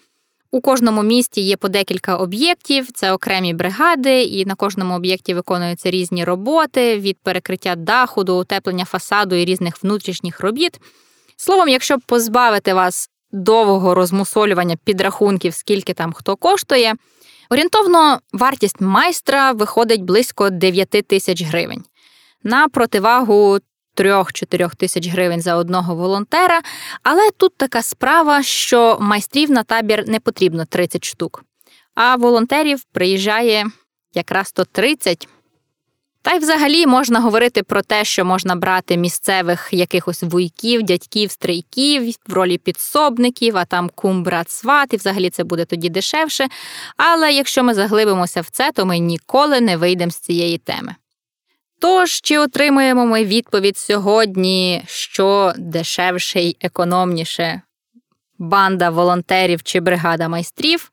у 0.50 0.60
кожному 0.60 1.02
місті 1.02 1.40
є 1.40 1.56
по 1.56 1.68
декілька 1.68 2.16
об'єктів, 2.16 2.92
це 2.92 3.12
окремі 3.12 3.54
бригади, 3.54 4.22
і 4.22 4.46
на 4.46 4.54
кожному 4.54 4.94
об'єкті 4.94 5.34
виконуються 5.34 5.90
різні 5.90 6.24
роботи 6.24 6.98
від 6.98 7.18
перекриття 7.18 7.74
даху 7.76 8.24
до 8.24 8.38
утеплення 8.38 8.84
фасаду 8.84 9.34
і 9.34 9.44
різних 9.44 9.82
внутрішніх 9.82 10.40
робіт. 10.40 10.80
Словом, 11.36 11.68
якщо 11.68 11.98
позбавити 12.06 12.74
вас 12.74 13.10
довгого 13.32 13.94
розмусолювання 13.94 14.76
підрахунків, 14.84 15.54
скільки 15.54 15.94
там 15.94 16.12
хто 16.12 16.36
коштує, 16.36 16.94
орієнтовно 17.50 18.20
вартість 18.32 18.80
майстра 18.80 19.52
виходить 19.52 20.02
близько 20.02 20.50
9 20.50 20.88
тисяч 20.88 21.42
гривень. 21.42 21.84
На 22.42 22.68
противагу 22.68 23.58
3-4 23.96 24.76
тисяч 24.76 25.08
гривень 25.08 25.40
за 25.40 25.56
одного 25.56 25.94
волонтера. 25.94 26.60
Але 27.02 27.30
тут 27.36 27.56
така 27.56 27.82
справа, 27.82 28.42
що 28.42 28.98
майстрів 29.00 29.50
на 29.50 29.62
табір 29.62 30.08
не 30.08 30.20
потрібно 30.20 30.64
30 30.64 31.04
штук, 31.04 31.44
а 31.94 32.16
волонтерів 32.16 32.84
приїжджає 32.92 33.66
якраз 34.14 34.52
то 34.52 34.64
30. 34.64 35.28
Та 36.26 36.34
й 36.34 36.38
взагалі 36.38 36.86
можна 36.86 37.20
говорити 37.20 37.62
про 37.62 37.82
те, 37.82 38.04
що 38.04 38.24
можна 38.24 38.56
брати 38.56 38.96
місцевих 38.96 39.68
якихось 39.72 40.22
вуйків, 40.22 40.82
дядьків, 40.82 41.30
стрийків 41.30 42.14
в 42.26 42.32
ролі 42.32 42.58
підсобників, 42.58 43.56
а 43.56 43.64
там 43.64 43.90
кум, 43.94 44.22
брат, 44.22 44.50
сват, 44.50 44.94
і 44.94 44.96
взагалі 44.96 45.30
це 45.30 45.44
буде 45.44 45.64
тоді 45.64 45.88
дешевше. 45.88 46.48
Але 46.96 47.32
якщо 47.32 47.62
ми 47.64 47.74
заглибимося 47.74 48.40
в 48.40 48.50
це, 48.50 48.72
то 48.72 48.86
ми 48.86 48.98
ніколи 48.98 49.60
не 49.60 49.76
вийдемо 49.76 50.10
з 50.10 50.18
цієї 50.18 50.58
теми. 50.58 50.94
Тож, 51.80 52.10
чи 52.20 52.38
отримуємо 52.38 53.06
ми 53.06 53.24
відповідь 53.24 53.76
сьогодні, 53.76 54.84
що 54.86 55.52
дешевше 55.56 56.40
й 56.40 56.56
економніше 56.60 57.62
банда 58.38 58.90
волонтерів 58.90 59.62
чи 59.62 59.80
бригада 59.80 60.28
майстрів? 60.28 60.92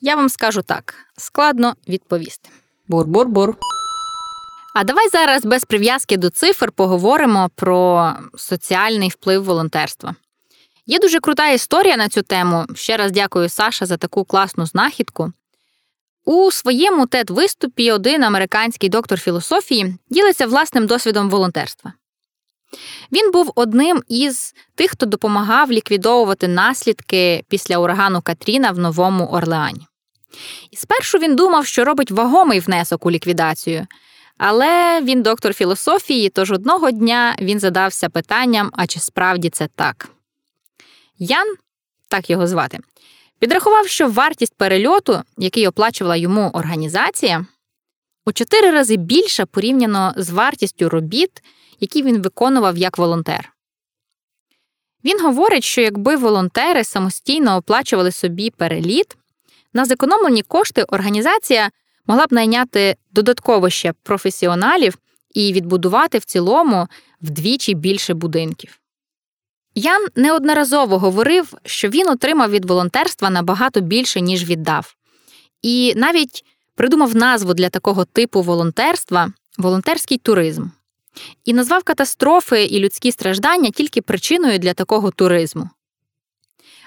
Я 0.00 0.16
вам 0.16 0.28
скажу 0.28 0.62
так: 0.62 0.94
складно 1.16 1.74
відповісти. 1.88 2.50
Бур-бур-бур. 2.88 3.56
А 4.74 4.84
давай 4.84 5.08
зараз 5.08 5.44
без 5.44 5.64
прив'язки 5.64 6.16
до 6.16 6.30
цифр 6.30 6.72
поговоримо 6.72 7.50
про 7.54 8.12
соціальний 8.36 9.08
вплив 9.08 9.44
волонтерства. 9.44 10.14
Є 10.86 10.98
дуже 10.98 11.20
крута 11.20 11.50
історія 11.50 11.96
на 11.96 12.08
цю 12.08 12.22
тему. 12.22 12.64
Ще 12.74 12.96
раз 12.96 13.12
дякую 13.12 13.48
Саша 13.48 13.86
за 13.86 13.96
таку 13.96 14.24
класну 14.24 14.66
знахідку. 14.66 15.32
У 16.24 16.50
своєму 16.50 17.06
тед 17.06 17.30
виступі 17.30 17.92
один 17.92 18.24
американський 18.24 18.88
доктор 18.88 19.20
філософії 19.20 19.96
ділиться 20.10 20.46
власним 20.46 20.86
досвідом 20.86 21.30
волонтерства. 21.30 21.92
Він 23.12 23.32
був 23.32 23.52
одним 23.54 24.02
із 24.08 24.54
тих, 24.74 24.90
хто 24.90 25.06
допомагав 25.06 25.72
ліквідовувати 25.72 26.48
наслідки 26.48 27.44
після 27.48 27.78
урагану 27.78 28.22
Катріна 28.22 28.70
в 28.70 28.78
Новому 28.78 29.26
Орлеані. 29.26 29.86
І 30.70 30.76
спершу 30.76 31.18
він 31.18 31.36
думав, 31.36 31.66
що 31.66 31.84
робить 31.84 32.10
вагомий 32.10 32.60
внесок 32.60 33.06
у 33.06 33.10
ліквідацію, 33.10 33.86
але 34.38 35.00
він 35.02 35.22
доктор 35.22 35.52
філософії, 35.52 36.28
тож 36.28 36.52
одного 36.52 36.90
дня 36.90 37.36
він 37.40 37.60
задався 37.60 38.08
питанням: 38.08 38.70
а 38.72 38.86
чи 38.86 39.00
справді 39.00 39.50
це 39.50 39.68
так? 39.74 40.08
Ян, 41.18 41.54
так 42.08 42.30
його 42.30 42.46
звати, 42.46 42.78
Підрахував, 43.38 43.88
що 43.88 44.08
вартість 44.08 44.54
перельоту, 44.56 45.22
який 45.38 45.68
оплачувала 45.68 46.16
йому 46.16 46.50
організація, 46.54 47.46
у 48.26 48.32
чотири 48.32 48.70
рази 48.70 48.96
більша 48.96 49.46
порівняно 49.46 50.14
з 50.16 50.30
вартістю 50.30 50.88
робіт, 50.88 51.42
які 51.80 52.02
він 52.02 52.22
виконував 52.22 52.76
як 52.76 52.98
волонтер. 52.98 53.52
Він 55.04 55.20
говорить, 55.20 55.64
що 55.64 55.80
якби 55.80 56.16
волонтери 56.16 56.84
самостійно 56.84 57.56
оплачували 57.56 58.12
собі 58.12 58.50
переліт, 58.50 59.16
на 59.72 59.84
зекономлені 59.84 60.42
кошти 60.42 60.82
організація 60.82 61.70
могла 62.06 62.26
б 62.26 62.32
найняти 62.32 62.96
додатково 63.12 63.70
ще 63.70 63.92
професіоналів 64.02 64.98
і 65.34 65.52
відбудувати 65.52 66.18
в 66.18 66.24
цілому 66.24 66.88
вдвічі 67.22 67.74
більше 67.74 68.14
будинків. 68.14 68.80
Ян 69.74 70.06
неодноразово 70.16 70.98
говорив, 70.98 71.54
що 71.64 71.88
він 71.88 72.08
отримав 72.08 72.50
від 72.50 72.64
волонтерства 72.64 73.30
набагато 73.30 73.80
більше, 73.80 74.20
ніж 74.20 74.44
віддав, 74.44 74.94
і 75.62 75.92
навіть 75.96 76.44
придумав 76.74 77.16
назву 77.16 77.54
для 77.54 77.68
такого 77.68 78.04
типу 78.04 78.42
волонтерства 78.42 79.32
волонтерський 79.58 80.18
туризм. 80.18 80.64
і 81.44 81.52
назвав 81.54 81.82
катастрофи 81.82 82.64
і 82.64 82.80
людські 82.80 83.12
страждання 83.12 83.70
тільки 83.70 84.02
причиною 84.02 84.58
для 84.58 84.74
такого 84.74 85.10
туризму. 85.10 85.70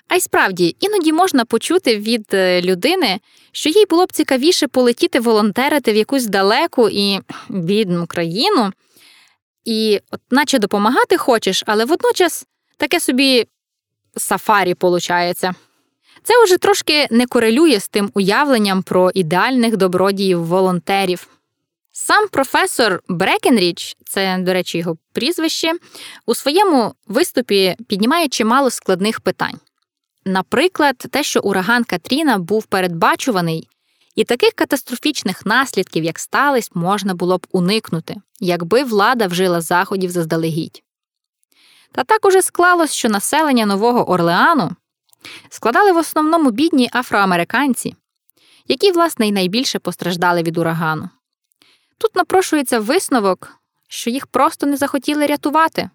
А 0.08 0.16
й 0.16 0.22
справді, 0.22 0.76
іноді 0.80 1.14
можна 1.14 1.46
почути 1.46 1.98
від 1.98 2.26
е, 2.34 2.62
людини, 2.62 3.20
що 3.52 3.70
їй 3.70 3.86
було 3.90 4.06
б 4.06 4.12
цікавіше 4.12 4.68
полетіти 4.68 5.20
волонтерити 5.20 5.94
в 5.94 5.96
якусь 5.96 6.26
далеку 6.26 6.90
і 6.90 7.20
бідну 7.50 8.08
країну, 8.08 8.72
і, 9.66 10.00
от, 10.12 10.22
наче 10.32 10.60
допомагати 10.60 11.18
хочеш, 11.18 11.64
але 11.66 11.86
водночас 11.86 12.46
таке 12.78 13.00
собі 13.00 13.48
сафарі 14.18 14.74
получається. 14.74 15.56
Це 16.24 16.44
уже 16.44 16.58
трошки 16.58 17.08
не 17.12 17.26
корелює 17.26 17.80
з 17.80 17.88
тим 17.88 18.12
уявленням 18.14 18.84
про 18.84 19.12
ідеальних 19.14 19.78
добродіїв 19.78 20.46
волонтерів. 20.46 21.28
Сам 21.92 22.28
професор 22.28 23.02
Брекенріч, 23.08 23.98
це, 24.06 24.38
до 24.40 24.54
речі, 24.54 24.78
його 24.78 24.98
прізвище, 25.14 25.74
у 26.26 26.36
своєму 26.36 26.94
виступі 27.08 27.76
піднімає 27.88 28.28
чимало 28.28 28.70
складних 28.70 29.20
питань. 29.20 29.60
Наприклад, 30.26 30.98
те, 30.98 31.24
що 31.24 31.40
ураган 31.44 31.84
Катріна 31.84 32.38
був 32.38 32.66
передбачуваний, 32.66 33.68
і 34.16 34.24
таких 34.24 34.54
катастрофічних 34.54 35.46
наслідків, 35.46 36.04
як 36.04 36.20
стались, 36.20 36.72
можна 36.74 37.14
було 37.14 37.38
б 37.38 37.48
уникнути, 37.52 38.16
якби 38.40 38.84
влада 38.84 39.28
вжила 39.28 39.62
заходів 39.62 40.12
заздалегідь. 40.12 40.84
Та 41.98 42.04
так 42.04 42.26
уже 42.26 42.42
склалось, 42.42 42.94
що 42.94 43.10
населення 43.10 43.66
Нового 43.66 44.10
Орлеану 44.10 44.72
складали 45.50 45.92
в 45.92 45.98
основному 45.98 46.52
бідні 46.52 46.90
афроамериканці, 46.94 47.96
які, 48.68 48.92
власне, 48.92 49.28
й 49.28 49.32
найбільше 49.32 49.80
постраждали 49.80 50.44
від 50.44 50.58
урагану. 50.58 51.10
Тут 51.98 52.16
напрошується 52.16 52.80
висновок, 52.80 53.58
що 53.88 54.10
їх 54.10 54.28
просто 54.28 54.68
не 54.68 54.78
захотіли 54.78 55.26
рятувати, 55.26 55.90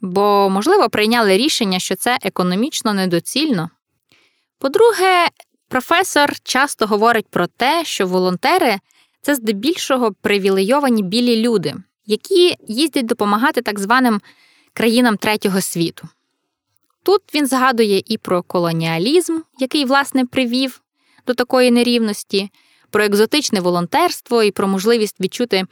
бо, 0.00 0.50
можливо, 0.50 0.88
прийняли 0.88 1.36
рішення, 1.36 1.78
що 1.78 1.96
це 1.96 2.18
економічно 2.22 2.94
недоцільно. 2.94 3.70
По-друге, 4.58 5.28
професор 5.68 6.40
часто 6.42 6.86
говорить 6.86 7.28
про 7.30 7.46
те, 7.46 7.84
що 7.84 8.06
волонтери 8.06 8.78
це 9.22 9.34
здебільшого 9.34 10.12
привілейовані 10.12 11.02
білі 11.02 11.42
люди, 11.42 11.74
які 12.06 12.56
їздять 12.68 13.06
допомагати 13.06 13.62
так 13.62 13.78
званим 13.80 14.20
країнам 14.76 15.16
третього 15.16 15.60
світу. 15.60 16.08
Тут 17.02 17.22
він 17.34 17.46
згадує 17.46 18.02
і 18.06 18.18
про 18.18 18.42
колоніалізм, 18.42 19.40
який, 19.58 19.84
власне, 19.84 20.24
привів 20.24 20.82
до 21.26 21.34
такої 21.34 21.70
нерівності, 21.70 22.50
про 22.90 23.04
екзотичне 23.04 23.60
волонтерство 23.60 24.42
і 24.42 24.50
про 24.50 24.68
можливість 24.68 25.20
відчути 25.20 25.64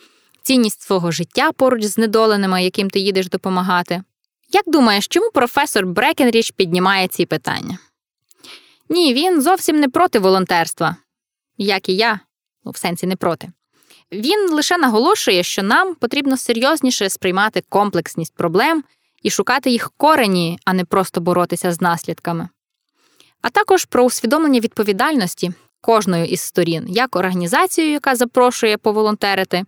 цінність 0.42 0.82
свого 0.82 1.10
життя 1.10 1.52
поруч 1.52 1.82
з 1.82 1.90
знедоленими, 1.90 2.64
яким 2.64 2.90
ти 2.90 2.98
їдеш 2.98 3.28
допомагати. 3.28 4.02
Як 4.52 4.64
думаєш, 4.66 5.08
чому 5.08 5.30
професор 5.30 5.86
Брекенріч 5.86 6.50
піднімає 6.50 7.08
ці 7.08 7.26
питання? 7.26 7.78
Ні, 8.88 9.14
він 9.14 9.42
зовсім 9.42 9.80
не 9.80 9.88
проти 9.88 10.18
волонтерства, 10.18 10.96
як 11.58 11.88
і 11.88 11.96
я, 11.96 12.20
ну, 12.64 12.70
в 12.70 12.76
сенсі 12.76 13.06
не 13.06 13.16
проти. 13.16 13.52
Він 14.14 14.50
лише 14.50 14.78
наголошує, 14.78 15.42
що 15.42 15.62
нам 15.62 15.94
потрібно 15.94 16.36
серйозніше 16.36 17.10
сприймати 17.10 17.62
комплексність 17.68 18.34
проблем 18.34 18.84
і 19.22 19.30
шукати 19.30 19.70
їх 19.70 19.92
корені, 19.96 20.58
а 20.64 20.72
не 20.72 20.84
просто 20.84 21.20
боротися 21.20 21.72
з 21.72 21.80
наслідками. 21.80 22.48
А 23.42 23.50
також 23.50 23.84
про 23.84 24.04
усвідомлення 24.04 24.60
відповідальності 24.60 25.52
кожною 25.80 26.24
із 26.24 26.40
сторін, 26.40 26.84
як 26.88 27.16
організацією, 27.16 27.92
яка 27.92 28.14
запрошує 28.14 28.76
поволонтерити, 28.76 29.64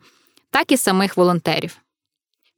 так 0.50 0.73
і 0.73 0.76
самих 0.76 1.17
волонтерів. 1.17 1.76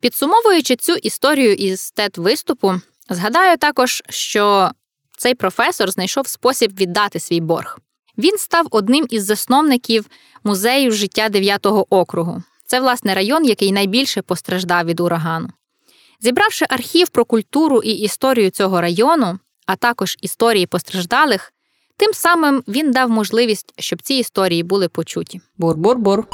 Підсумовуючи 0.00 0.76
цю 0.76 0.92
історію 0.92 1.52
із 1.52 1.90
тет 1.90 2.18
виступу, 2.18 2.74
згадаю 3.10 3.56
також, 3.56 4.02
що 4.08 4.70
цей 5.16 5.34
професор 5.34 5.90
знайшов 5.90 6.28
спосіб 6.28 6.76
віддати 6.76 7.20
свій 7.20 7.40
борг. 7.40 7.78
Він 8.18 8.38
став 8.38 8.66
одним 8.70 9.06
із 9.10 9.24
засновників 9.24 10.06
музею 10.44 10.92
життя 10.92 11.28
9-го 11.28 11.86
округу. 11.90 12.42
Це, 12.66 12.80
власне, 12.80 13.14
район, 13.14 13.44
який 13.44 13.72
найбільше 13.72 14.22
постраждав 14.22 14.84
від 14.84 15.00
урагану. 15.00 15.48
Зібравши 16.20 16.66
архів 16.68 17.08
про 17.08 17.24
культуру 17.24 17.82
і 17.82 17.90
історію 17.90 18.50
цього 18.50 18.80
району, 18.80 19.38
а 19.66 19.76
також 19.76 20.16
історії 20.20 20.66
постраждалих, 20.66 21.52
тим 21.96 22.12
самим 22.14 22.62
він 22.68 22.92
дав 22.92 23.10
можливість, 23.10 23.74
щоб 23.78 24.02
ці 24.02 24.14
історії 24.14 24.62
були 24.62 24.88
почуті. 24.88 25.40
Бур-бур-бур. 25.58 26.24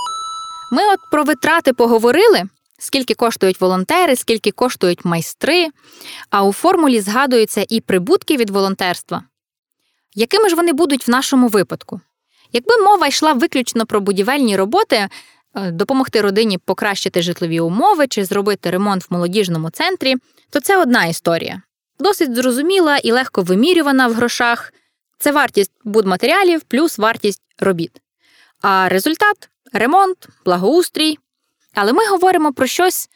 Ми 0.72 0.82
от 0.92 0.98
про 1.10 1.24
витрати 1.24 1.72
поговорили, 1.72 2.42
скільки 2.78 3.14
коштують 3.14 3.60
волонтери, 3.60 4.16
скільки 4.16 4.50
коштують 4.50 5.04
майстри, 5.04 5.68
а 6.30 6.44
у 6.44 6.52
формулі 6.52 7.00
згадуються 7.00 7.66
і 7.68 7.80
прибутки 7.80 8.36
від 8.36 8.50
волонтерства. 8.50 9.22
Якими 10.14 10.48
ж 10.48 10.56
вони 10.56 10.72
будуть 10.72 11.08
в 11.08 11.10
нашому 11.10 11.48
випадку? 11.48 12.00
Якби 12.52 12.76
мова 12.76 13.06
йшла 13.06 13.32
виключно 13.32 13.86
про 13.86 14.00
будівельні 14.00 14.56
роботи, 14.56 15.08
е, 15.54 15.70
допомогти 15.70 16.20
родині 16.20 16.58
покращити 16.58 17.22
житлові 17.22 17.60
умови 17.60 18.06
чи 18.06 18.24
зробити 18.24 18.70
ремонт 18.70 19.02
в 19.02 19.12
молодіжному 19.14 19.70
центрі, 19.70 20.16
то 20.50 20.60
це 20.60 20.82
одна 20.82 21.04
історія. 21.04 21.62
Досить 21.98 22.34
зрозуміла 22.34 22.96
і 22.96 23.12
легко 23.12 23.42
вимірювана 23.42 24.08
в 24.08 24.12
грошах. 24.12 24.72
Це 25.18 25.32
вартість 25.32 25.72
будматеріалів 25.84 26.62
плюс 26.62 26.98
вартість 26.98 27.42
робіт. 27.58 28.00
А 28.62 28.88
результат 28.88 29.50
ремонт, 29.72 30.28
благоустрій. 30.44 31.18
Але 31.74 31.92
ми 31.92 32.06
говоримо 32.06 32.52
про 32.52 32.66
щось 32.66 33.08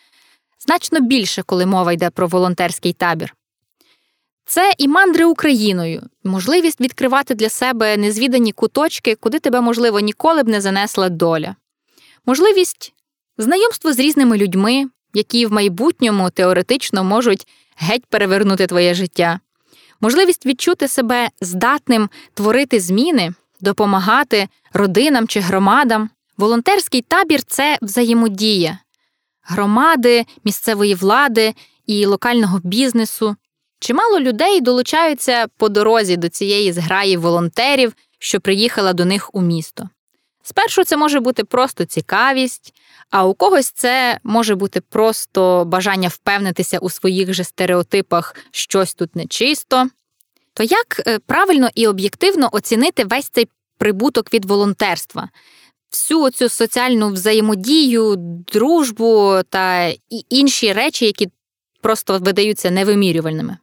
значно 0.66 1.00
більше, 1.00 1.42
коли 1.42 1.66
мова 1.66 1.92
йде 1.92 2.10
про 2.10 2.26
волонтерський 2.26 2.92
табір. 2.92 3.34
Це 4.48 4.72
і 4.78 4.88
мандри 4.88 5.24
Україною, 5.24 6.02
можливість 6.24 6.80
відкривати 6.80 7.34
для 7.34 7.48
себе 7.48 7.96
незвідані 7.96 8.52
куточки, 8.52 9.14
куди 9.14 9.38
тебе, 9.38 9.60
можливо, 9.60 10.00
ніколи 10.00 10.42
б 10.42 10.48
не 10.48 10.60
занесла 10.60 11.08
доля, 11.08 11.56
можливість 12.26 12.94
знайомства 13.38 13.92
з 13.92 13.98
різними 13.98 14.36
людьми, 14.36 14.86
які 15.14 15.46
в 15.46 15.52
майбутньому 15.52 16.30
теоретично 16.30 17.04
можуть 17.04 17.46
геть 17.76 18.06
перевернути 18.06 18.66
твоє 18.66 18.94
життя, 18.94 19.40
можливість 20.00 20.46
відчути 20.46 20.88
себе 20.88 21.28
здатним 21.40 22.10
творити 22.34 22.80
зміни, 22.80 23.34
допомагати 23.60 24.48
родинам 24.72 25.28
чи 25.28 25.40
громадам. 25.40 26.10
Волонтерський 26.36 27.02
табір 27.02 27.42
це 27.42 27.78
взаємодія 27.82 28.78
громади, 29.42 30.26
місцевої 30.44 30.94
влади 30.94 31.54
і 31.86 32.06
локального 32.06 32.60
бізнесу. 32.64 33.36
Чимало 33.80 34.20
людей 34.20 34.60
долучаються 34.60 35.46
по 35.56 35.68
дорозі 35.68 36.16
до 36.16 36.28
цієї 36.28 36.72
зграї 36.72 37.16
волонтерів, 37.16 37.92
що 38.18 38.40
приїхала 38.40 38.92
до 38.92 39.04
них 39.04 39.34
у 39.34 39.40
місто. 39.40 39.88
Спершу 40.42 40.84
це 40.84 40.96
може 40.96 41.20
бути 41.20 41.44
просто 41.44 41.84
цікавість, 41.84 42.74
а 43.10 43.26
у 43.26 43.34
когось 43.34 43.70
це 43.70 44.18
може 44.24 44.54
бути 44.54 44.80
просто 44.80 45.64
бажання 45.64 46.08
впевнитися 46.08 46.78
у 46.78 46.90
своїх 46.90 47.34
же 47.34 47.44
стереотипах 47.44 48.34
щось 48.50 48.94
тут 48.94 49.16
нечисто. 49.16 49.88
То 50.54 50.62
як 50.62 51.02
е, 51.06 51.18
правильно 51.18 51.68
і 51.74 51.86
об'єктивно 51.86 52.48
оцінити 52.52 53.04
весь 53.04 53.28
цей 53.28 53.48
прибуток 53.78 54.34
від 54.34 54.44
волонтерства, 54.44 55.28
всю 55.92 56.30
цю 56.30 56.48
соціальну 56.48 57.08
взаємодію, 57.08 58.14
дружбу 58.52 59.40
та 59.48 59.94
інші 60.28 60.72
речі, 60.72 61.06
які 61.06 61.28
просто 61.80 62.18
видаються 62.18 62.70
невимірювальними? 62.70 63.58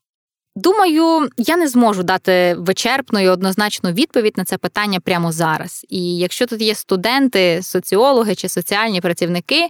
Думаю, 0.55 1.29
я 1.37 1.57
не 1.57 1.67
зможу 1.67 2.03
дати 2.03 2.55
вичерпну 2.57 3.19
і 3.19 3.27
однозначну 3.27 3.91
відповідь 3.91 4.37
на 4.37 4.45
це 4.45 4.57
питання 4.57 4.99
прямо 4.99 5.31
зараз. 5.31 5.85
І 5.89 6.17
якщо 6.17 6.45
тут 6.45 6.61
є 6.61 6.75
студенти, 6.75 7.59
соціологи 7.63 8.35
чи 8.35 8.49
соціальні 8.49 9.01
працівники, 9.01 9.67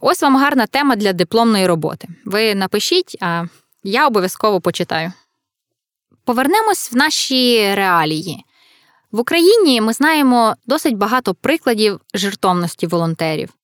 ось 0.00 0.22
вам 0.22 0.36
гарна 0.36 0.66
тема 0.66 0.96
для 0.96 1.12
дипломної 1.12 1.66
роботи. 1.66 2.08
Ви 2.24 2.54
напишіть, 2.54 3.16
а 3.20 3.44
я 3.84 4.06
обов'язково 4.06 4.60
почитаю. 4.60 5.12
Повернемось 6.24 6.92
в 6.92 6.96
наші 6.96 7.74
реалії. 7.74 8.44
В 9.12 9.20
Україні 9.20 9.80
ми 9.80 9.92
знаємо 9.92 10.56
досить 10.66 10.96
багато 10.96 11.34
прикладів 11.34 12.00
жертовності 12.14 12.86
волонтерів, 12.86 13.54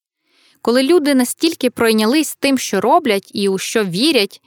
коли 0.62 0.82
люди 0.82 1.14
настільки 1.14 1.70
пройнялись 1.70 2.36
тим, 2.40 2.58
що 2.58 2.80
роблять 2.80 3.30
і 3.34 3.48
у 3.48 3.58
що 3.58 3.84
вірять 3.84 4.40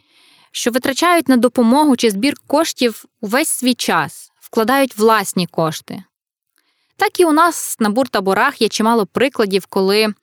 що 0.52 0.72
витрачають 0.72 1.28
на 1.28 1.38
допомогу 1.38 1.96
чи 1.96 2.10
збір 2.10 2.34
коштів 2.48 3.06
увесь 3.22 3.50
свій 3.50 3.74
час, 3.74 4.32
вкладають 4.40 4.98
власні 4.98 5.48
кошти. 5.48 6.04
Так 6.98 7.20
і 7.20 7.26
у 7.26 7.32
нас 7.32 7.78
на 7.80 7.90
буртаборах 7.90 8.62
є 8.62 8.68
чимало 8.68 9.06
прикладів, 9.06 9.66
коли, 9.66 10.14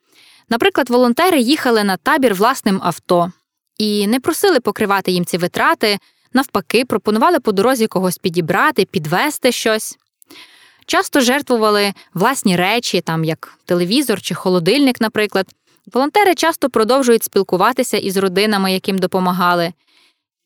наприклад, 0.48 0.90
волонтери 0.90 1.40
їхали 1.40 1.84
на 1.84 1.96
табір 1.96 2.34
власним 2.34 2.80
авто 2.82 3.32
і 3.78 4.06
не 4.06 4.20
просили 4.20 4.60
покривати 4.60 5.12
їм 5.12 5.24
ці 5.24 5.38
витрати, 5.38 5.98
навпаки, 6.32 6.84
пропонували 6.84 7.40
по 7.40 7.52
дорозі 7.52 7.86
когось 7.86 8.18
підібрати, 8.18 8.84
підвести 8.84 9.52
щось. 9.52 9.98
Часто 10.86 11.20
жертвували 11.20 11.92
власні 12.14 12.56
речі, 12.56 13.00
там 13.00 13.24
як 13.24 13.58
телевізор 13.64 14.20
чи 14.20 14.34
холодильник, 14.34 15.00
наприклад, 15.00 15.46
Волонтери 15.92 16.34
часто 16.34 16.70
продовжують 16.70 17.24
спілкуватися 17.24 17.96
із 17.96 18.16
родинами, 18.16 18.72
яким 18.72 18.98
допомагали, 18.98 19.72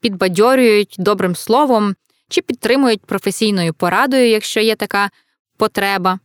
підбадьорюють 0.03 0.97
добрим 0.99 1.37
словом 1.37 1.95
чи 2.29 2.43
підтримують 2.43 3.07
професійною 3.07 3.75
порадою, 3.75 4.29
якщо 4.29 4.61
є 4.61 4.77
така 4.77 5.11
потреба. 5.57 6.19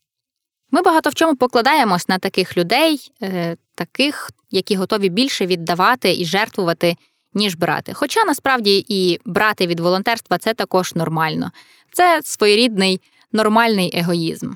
Ми 0.72 0.82
багато 0.82 1.10
в 1.10 1.14
чому 1.14 1.36
покладаємось 1.36 2.10
на 2.10 2.20
таких 2.20 2.58
людей, 2.58 3.12
е, 3.22 3.58
таких, 3.76 4.32
які 4.52 4.76
готові 4.76 5.10
більше 5.10 5.46
віддавати 5.46 6.16
і 6.16 6.26
жертвувати, 6.26 6.96
ніж 7.34 7.56
брати. 7.56 7.94
Хоча 7.94 8.26
насправді 8.26 8.86
і 8.88 9.20
брати 9.26 9.68
від 9.68 9.80
волонтерства 9.80 10.38
це 10.38 10.54
також 10.54 10.96
нормально. 10.96 11.52
Це 11.94 12.22
своєрідний 12.24 13.02
нормальний 13.32 13.92
егоїзм. 13.94 14.54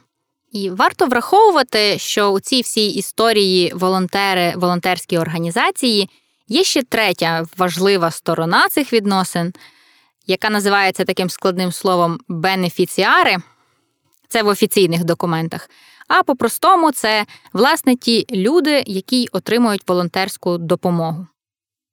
І 0.51 0.69
варто 0.69 1.05
враховувати, 1.05 1.97
що 1.97 2.29
у 2.29 2.39
цій 2.39 2.61
всій 2.61 2.87
історії 2.87 3.71
волонтери, 3.75 4.53
волонтерські 4.55 5.17
організації 5.17 6.09
є 6.51 6.63
ще 6.63 6.83
третя 6.83 7.45
важлива 7.57 8.11
сторона 8.11 8.67
цих 8.69 8.93
відносин, 8.93 9.53
яка 10.27 10.49
називається 10.49 11.05
таким 11.05 11.29
складним 11.29 11.71
словом 11.71 12.19
бенефіціари. 12.27 13.37
Це 14.29 14.43
в 14.43 14.47
офіційних 14.47 15.03
документах. 15.03 15.69
А 16.07 16.23
по-простому, 16.23 16.91
це 16.91 17.25
власне 17.53 17.95
ті 17.95 18.25
люди, 18.31 18.83
які 18.87 19.27
отримують 19.31 19.87
волонтерську 19.87 20.57
допомогу. 20.57 21.27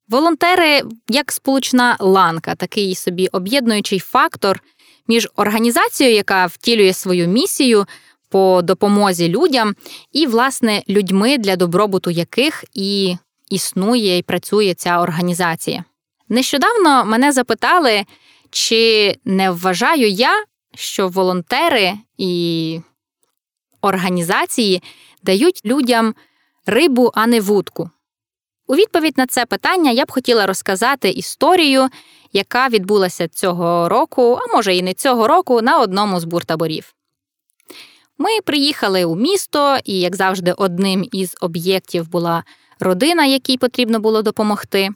Волонтери 0.09 0.83
як 1.09 1.33
сполучна 1.33 1.97
ланка, 2.01 2.55
такий 2.55 2.95
собі 2.95 3.27
об'єднуючий 3.27 3.99
фактор 3.99 4.63
між 5.09 5.29
організацією, 5.37 6.17
яка 6.17 6.47
втілює 6.47 6.93
свою 6.93 7.29
місію 7.29 7.87
по 8.29 8.63
допомозі 8.63 9.29
людям, 9.29 9.75
і, 10.13 10.27
власне, 10.27 10.83
людьми, 10.89 11.39
для 11.39 11.57
добробуту 11.57 12.11
яких 12.11 12.65
і 12.75 13.17
існує 13.51 14.19
і 14.19 14.23
працює 14.23 14.75
ця 14.75 15.01
організація. 15.01 15.85
Нещодавно 16.29 17.05
мене 17.05 17.33
запитали, 17.33 18.05
чи 18.51 19.15
не 19.25 19.51
вважаю 19.51 20.09
я, 20.09 20.45
що 20.75 21.09
волонтери 21.09 21.95
і 22.19 22.81
організації 23.83 24.83
дають 25.23 25.61
людям 25.65 26.15
рибу, 26.67 27.11
а 27.15 27.27
не 27.27 27.41
вудку. 27.41 27.91
У 28.67 28.75
відповідь 28.75 29.19
на 29.19 29.27
це 29.27 29.47
питання 29.47 29.91
я 29.91 30.05
б 30.05 30.13
хотіла 30.13 30.47
розказати 30.47 31.11
історію, 31.11 31.89
яка 32.33 32.69
відбулася 32.69 33.29
цього 33.29 33.89
року, 33.89 34.39
а 34.43 34.57
може 34.57 34.77
і 34.77 34.83
не 34.83 34.95
цього 34.95 35.29
року, 35.29 35.63
на 35.63 35.79
одному 35.79 36.21
з 36.21 36.25
буртаборів. 36.25 36.95
Ми 38.19 38.41
приїхали 38.45 39.05
у 39.05 39.17
місто, 39.17 39.79
і, 39.85 40.01
як 40.01 40.17
завжди, 40.17 40.53
одним 40.53 41.09
із 41.13 41.37
об'єктів 41.41 42.09
була 42.09 42.45
родина, 42.81 43.25
якій 43.25 43.57
потрібно 43.57 44.01
було 44.01 44.23
допомогти. 44.23 44.89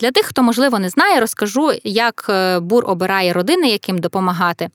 Для 0.00 0.10
тих, 0.10 0.26
хто, 0.26 0.42
можливо, 0.42 0.78
не 0.78 0.88
знає, 0.88 1.20
розкажу, 1.20 1.72
як 1.84 2.26
е, 2.28 2.60
бур 2.60 2.84
обирає 2.90 3.32
родини, 3.32 3.68
яким 3.68 3.98
допомагати. 3.98 4.68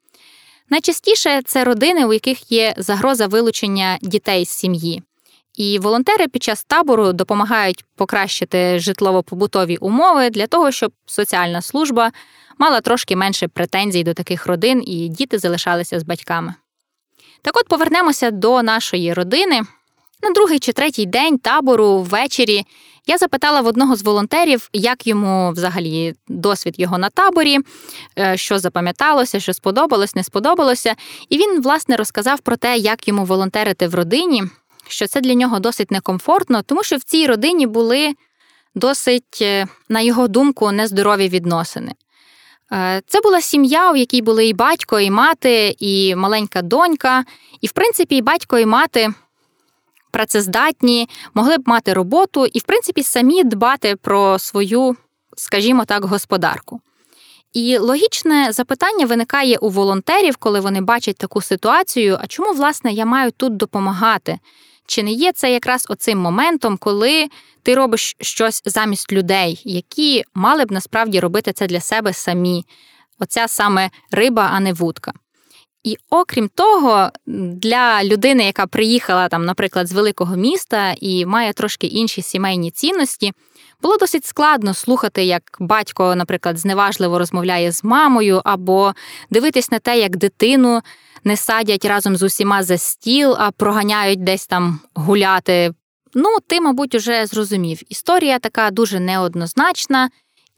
Найчастіше 0.70 1.42
це 1.46 1.64
родини, 1.64 2.06
у 2.06 2.14
яких 2.14 2.52
є 2.52 2.74
загроза 2.78 3.28
вилучення 3.28 3.98
дітей 4.02 4.46
з 4.46 4.50
сім'ї. 4.50 5.04
І 5.56 5.80
волонтери 5.80 6.28
під 6.28 6.44
час 6.44 6.64
табору 6.64 7.14
допомагають 7.14 7.86
покращити 7.96 8.80
житлово-побутові 8.80 9.78
умови 9.78 10.30
для 10.30 10.48
того, 10.48 10.72
щоб 10.72 10.92
соціальна 11.06 11.62
служба 11.62 12.12
мала 12.58 12.82
трошки 12.82 13.16
менше 13.16 13.48
претензій 13.48 14.04
до 14.04 14.14
таких 14.14 14.46
родин, 14.46 14.84
і 14.86 15.08
діти 15.08 15.40
залишалися 15.40 16.00
з 16.00 16.04
батьками. 16.04 16.54
Так 17.42 17.58
от 17.58 17.68
повернемося 17.68 18.32
до 18.32 18.64
нашої 18.64 19.14
родини. 19.14 19.62
На 20.24 20.30
другий 20.30 20.60
чи 20.60 20.74
третій 20.74 21.06
день 21.06 21.38
табору 21.38 22.02
ввечері 22.02 22.66
я 23.08 23.18
запитала 23.18 23.62
в 23.62 23.68
одного 23.68 23.96
з 23.96 24.02
волонтерів, 24.02 24.70
як 24.74 25.08
йому 25.08 25.52
взагалі 25.52 26.14
досвід 26.28 26.76
його 26.78 26.98
на 26.98 27.10
таборі, 27.10 27.58
е, 28.20 28.38
що 28.38 28.60
запам'яталося, 28.60 29.40
що 29.40 29.54
сподобалось, 29.54 30.16
не 30.16 30.24
сподобалося. 30.24 30.96
І 31.30 31.38
він, 31.38 31.62
власне, 31.62 31.96
розказав 31.96 32.40
про 32.40 32.58
те, 32.58 32.78
як 32.78 33.08
йому 33.08 33.26
волонтерити 33.26 33.88
в 33.88 33.96
родині, 33.96 34.44
що 34.88 35.08
це 35.08 35.22
для 35.22 35.34
нього 35.34 35.60
досить 35.60 35.92
некомфортно, 35.92 36.62
тому 36.62 36.84
що 36.84 36.96
в 36.96 37.04
цій 37.04 37.28
родині 37.28 37.68
були 37.68 38.14
досить, 38.76 39.40
е, 39.42 39.68
на 39.90 40.02
його 40.02 40.28
думку, 40.28 40.72
нездорові 40.72 41.30
відносини. 41.30 41.92
Е, 42.72 43.02
це 43.08 43.22
була 43.22 43.42
сім'я, 43.42 43.92
у 43.92 43.96
якій 43.96 44.22
були 44.22 44.48
і 44.48 44.54
батько, 44.54 45.00
і 45.00 45.12
мати, 45.12 45.76
і 45.80 46.16
маленька 46.16 46.62
донька. 46.62 47.26
І, 47.62 47.68
в 47.68 47.72
принципі, 47.72 48.18
і 48.18 48.22
батько, 48.22 48.60
і 48.60 48.66
мати 48.66 49.14
працездатні, 50.12 51.10
могли 51.34 51.58
б 51.58 51.62
мати 51.66 51.94
роботу 51.94 52.46
і, 52.46 52.60
в 52.60 52.64
принципі, 52.64 53.04
самі 53.04 53.44
дбати 53.44 53.96
про 53.96 54.40
свою, 54.40 54.96
скажімо 55.38 55.86
так, 55.86 56.06
господарку. 56.06 56.82
І 57.54 57.78
логічне 57.78 58.52
запитання 58.52 59.06
виникає 59.06 59.58
у 59.58 59.70
волонтерів, 59.70 60.38
коли 60.38 60.60
вони 60.60 60.82
бачать 60.82 61.18
таку 61.18 61.42
ситуацію: 61.42 62.18
а 62.22 62.28
чому, 62.28 62.54
власне, 62.54 62.92
я 62.92 63.06
маю 63.06 63.32
тут 63.32 63.58
допомагати? 63.58 64.40
Чи 64.86 65.04
не 65.04 65.12
є 65.12 65.32
це 65.32 65.52
якраз 65.52 65.86
оцим 65.90 66.20
моментом, 66.20 66.78
коли 66.78 67.30
ти 67.64 67.76
робиш 67.76 68.16
щось 68.22 68.62
замість 68.66 69.14
людей, 69.14 69.62
які 69.66 70.24
мали 70.34 70.66
б 70.66 70.72
насправді 70.72 71.20
робити 71.20 71.54
це 71.54 71.68
для 71.68 71.80
себе 71.80 72.14
самі? 72.14 72.66
Оця 73.20 73.48
саме 73.48 73.90
риба, 74.12 74.50
а 74.54 74.60
не 74.60 74.74
вудка. 74.74 75.14
І 75.84 75.98
окрім 76.10 76.50
того, 76.56 77.10
для 77.26 78.04
людини, 78.04 78.46
яка 78.46 78.68
приїхала 78.68 79.28
там, 79.28 79.46
наприклад, 79.46 79.88
з 79.88 79.92
великого 79.92 80.36
міста 80.36 80.96
і 81.02 81.26
має 81.26 81.54
трошки 81.54 81.88
інші 81.88 82.22
сімейні 82.22 82.72
цінності, 82.72 83.34
було 83.82 83.98
досить 83.98 84.26
складно 84.26 84.74
слухати, 84.74 85.24
як 85.24 85.58
батько, 85.60 86.16
наприклад, 86.16 86.58
зневажливо 86.58 87.20
розмовляє 87.20 87.72
з 87.72 87.84
мамою, 87.84 88.42
або 88.46 88.94
дивитись 89.30 89.72
на 89.72 89.80
те, 89.80 90.00
як 90.00 90.18
дитину 90.18 90.82
не 91.24 91.38
садять 91.38 91.86
разом 91.86 92.16
з 92.16 92.24
усіма 92.24 92.64
за 92.64 92.78
стіл, 92.78 93.36
а 93.40 93.52
проганяють 93.52 94.24
десь 94.24 94.48
там 94.48 94.80
гуляти. 94.94 95.72
Ну, 96.14 96.38
ти, 96.48 96.62
мабуть, 96.62 96.96
уже 96.96 97.26
зрозумів. 97.26 97.82
Історія 97.90 98.40
така 98.40 98.72
дуже 98.72 99.00
неоднозначна 99.00 100.10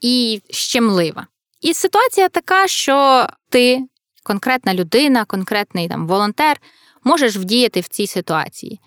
і 0.02 0.42
щемлива. 0.50 1.28
І 1.62 1.74
ситуація 1.74 2.30
така, 2.30 2.68
що 2.68 3.28
ти 3.50 3.82
конкретна 4.24 4.74
людина, 4.74 5.26
конкретний 5.26 5.88
там 5.88 6.08
волонтер 6.08 6.62
можеш 7.04 7.36
вдіяти 7.36 7.80
в 7.80 7.88
цій 7.88 8.08
ситуації. 8.08 8.80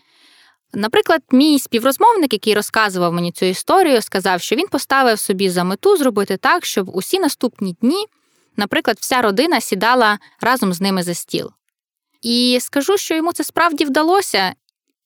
Наприклад, 0.75 1.23
мій 1.31 1.59
співрозмовник, 1.59 2.33
який 2.33 2.55
розказував 2.55 3.13
мені 3.13 3.33
цю 3.33 3.47
історію, 3.47 4.03
сказав, 4.03 4.41
що 4.41 4.57
він 4.57 4.69
поставив 4.69 5.19
собі 5.19 5.51
за 5.51 5.65
мету 5.65 5.97
зробити 5.97 6.37
так, 6.37 6.65
щоб 6.65 6.97
усі 6.97 7.19
наступні 7.19 7.77
дні, 7.81 8.07
наприклад, 8.57 8.97
вся 9.01 9.23
родина 9.23 9.61
сідала 9.61 10.19
разом 10.41 10.73
з 10.73 10.81
ними 10.81 11.03
за 11.03 11.15
стіл. 11.15 11.51
І 12.23 12.59
скажу, 12.61 12.97
що 12.97 13.15
йому 13.15 13.33
це 13.33 13.45
справді 13.45 13.85
вдалося. 13.85 14.55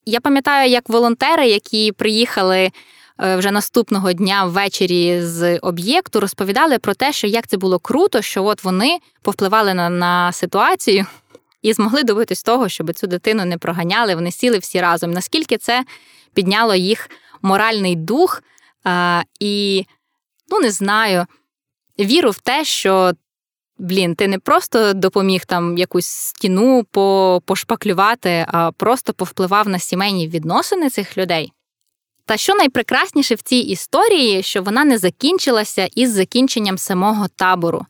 Я 0.05 0.19
пам'ятаю, 0.19 0.71
як 0.71 0.89
волонтери, 0.89 1.47
які 1.47 1.91
приїхали 1.91 2.71
вже 3.19 3.51
наступного 3.51 4.13
дня 4.13 4.45
ввечері 4.45 5.21
з 5.21 5.57
об'єкту 5.57 6.19
розповідали 6.19 6.79
про 6.79 6.93
те, 6.93 7.13
що 7.13 7.27
як 7.27 7.47
це 7.47 7.57
було 7.57 7.79
круто, 7.79 8.21
що 8.21 8.43
от 8.43 8.63
вони 8.63 8.97
повпливали 9.21 9.73
на, 9.73 9.89
на 9.89 10.31
ситуацію. 10.31 11.05
І 11.61 11.73
змогли 11.73 12.03
добитись 12.03 12.43
того, 12.43 12.69
щоб 12.69 12.93
цю 12.93 13.07
дитину 13.07 13.45
не 13.45 13.57
проганяли, 13.57 14.15
вони 14.15 14.31
сіли 14.31 14.57
всі 14.57 14.81
разом. 14.81 15.11
Наскільки 15.11 15.57
це 15.57 15.83
підняло 16.33 16.75
їх 16.75 17.09
моральний 17.41 17.95
дух 17.95 18.43
а, 18.83 19.21
і, 19.39 19.85
ну 20.49 20.59
не 20.59 20.71
знаю, 20.71 21.25
віру 21.99 22.31
в 22.31 22.39
те, 22.39 22.65
що 22.65 23.13
блін, 23.77 24.15
ти 24.15 24.27
не 24.27 24.39
просто 24.39 24.93
допоміг 24.93 25.45
там 25.45 25.77
якусь 25.77 26.05
стіну 26.05 26.83
пошпаклювати, 27.45 28.45
а 28.47 28.71
просто 28.71 29.13
повпливав 29.13 29.67
на 29.67 29.79
сімейні 29.79 30.27
відносини 30.27 30.89
цих 30.89 31.17
людей. 31.17 31.51
Та 32.29 32.37
що 32.37 32.55
найпрекрасніше 32.55 33.35
в 33.35 33.41
цій 33.41 33.55
історії, 33.55 34.43
що 34.43 34.61
вона 34.61 34.83
не 34.83 34.97
закінчилася 34.97 35.87
із 35.95 36.11
закінченням 36.13 36.77
самого 36.77 37.27
табору, 37.27 37.85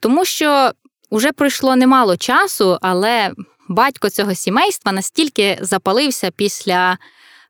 тому 0.00 0.24
що 0.24 0.70
вже 1.10 1.32
пройшло 1.32 1.76
немало 1.76 2.16
часу, 2.16 2.78
але 2.82 3.32
батько 3.68 4.10
цього 4.10 4.34
сімейства 4.34 4.92
настільки 4.92 5.58
запалився 5.60 6.30
після 6.30 6.98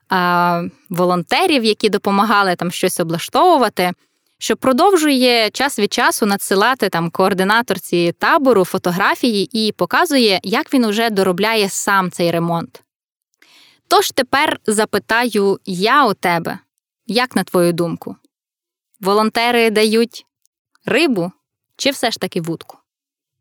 а, 0.09 0.63
волонтерів, 0.91 1.65
які 1.65 1.89
допомагали 1.89 2.57
там 2.57 2.71
щось 2.71 3.01
облаштовувати, 3.01 3.93
що 4.39 4.57
продовжує 4.57 5.51
час 5.51 5.79
від 5.79 5.93
часу 5.93 6.27
надсилати 6.27 6.89
там 6.89 7.11
координаторці 7.11 8.15
табору 8.19 8.65
фотографії 8.65 9.67
і 9.67 9.73
показує, 9.73 10.41
як 10.43 10.75
він 10.75 10.85
уже 10.85 11.11
доробляє 11.11 11.69
сам 11.69 12.11
цей 12.11 12.31
ремонт. 12.31 12.84
Тож 13.89 14.11
тепер 14.11 14.61
запитаю 14.67 15.61
я 15.65 16.07
у 16.07 16.15
тебе, 16.15 16.59
як 17.07 17.37
на 17.37 17.45
твою 17.45 17.73
думку, 17.73 18.17
волонтери 19.01 19.71
дають 19.71 20.27
рибу 20.85 21.33
чи 21.77 21.91
все 21.91 22.11
ж 22.11 22.21
таки 22.21 22.41
вудку? 22.41 22.79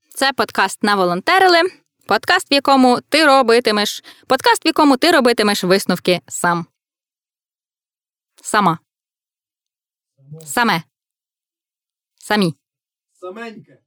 Це 0.09 0.33
подкаст 0.33 0.83
на 0.83 0.95
волонтерили, 0.95 1.61
подкаст, 2.07 2.51
в 2.51 2.53
якому 2.53 3.01
ти 3.01 3.25
робитимеш, 3.25 4.03
подкаст, 4.27 4.65
в 4.65 4.67
якому 4.67 4.97
ти 4.97 5.11
робитимеш 5.11 5.63
висновки 5.63 6.21
сам. 6.27 6.65
Сама. 8.41 8.79
Саме. 10.45 10.83
Самі. 12.17 12.53
Саменьке. 13.13 13.82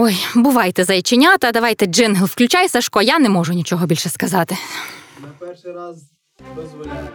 Ой, 0.00 0.16
бувайте, 0.34 0.84
зайченята, 0.84 1.50
давайте 1.52 1.86
джингл 1.86 2.26
включай, 2.26 2.68
Сашко, 2.68 3.02
я 3.02 3.18
не 3.18 3.28
можу 3.28 3.52
нічого 3.52 3.86
більше 3.86 4.08
сказати. 4.08 4.56
На 5.22 5.28
перший 5.38 5.72
раз 5.72 6.02
дозволяю. 6.56 7.08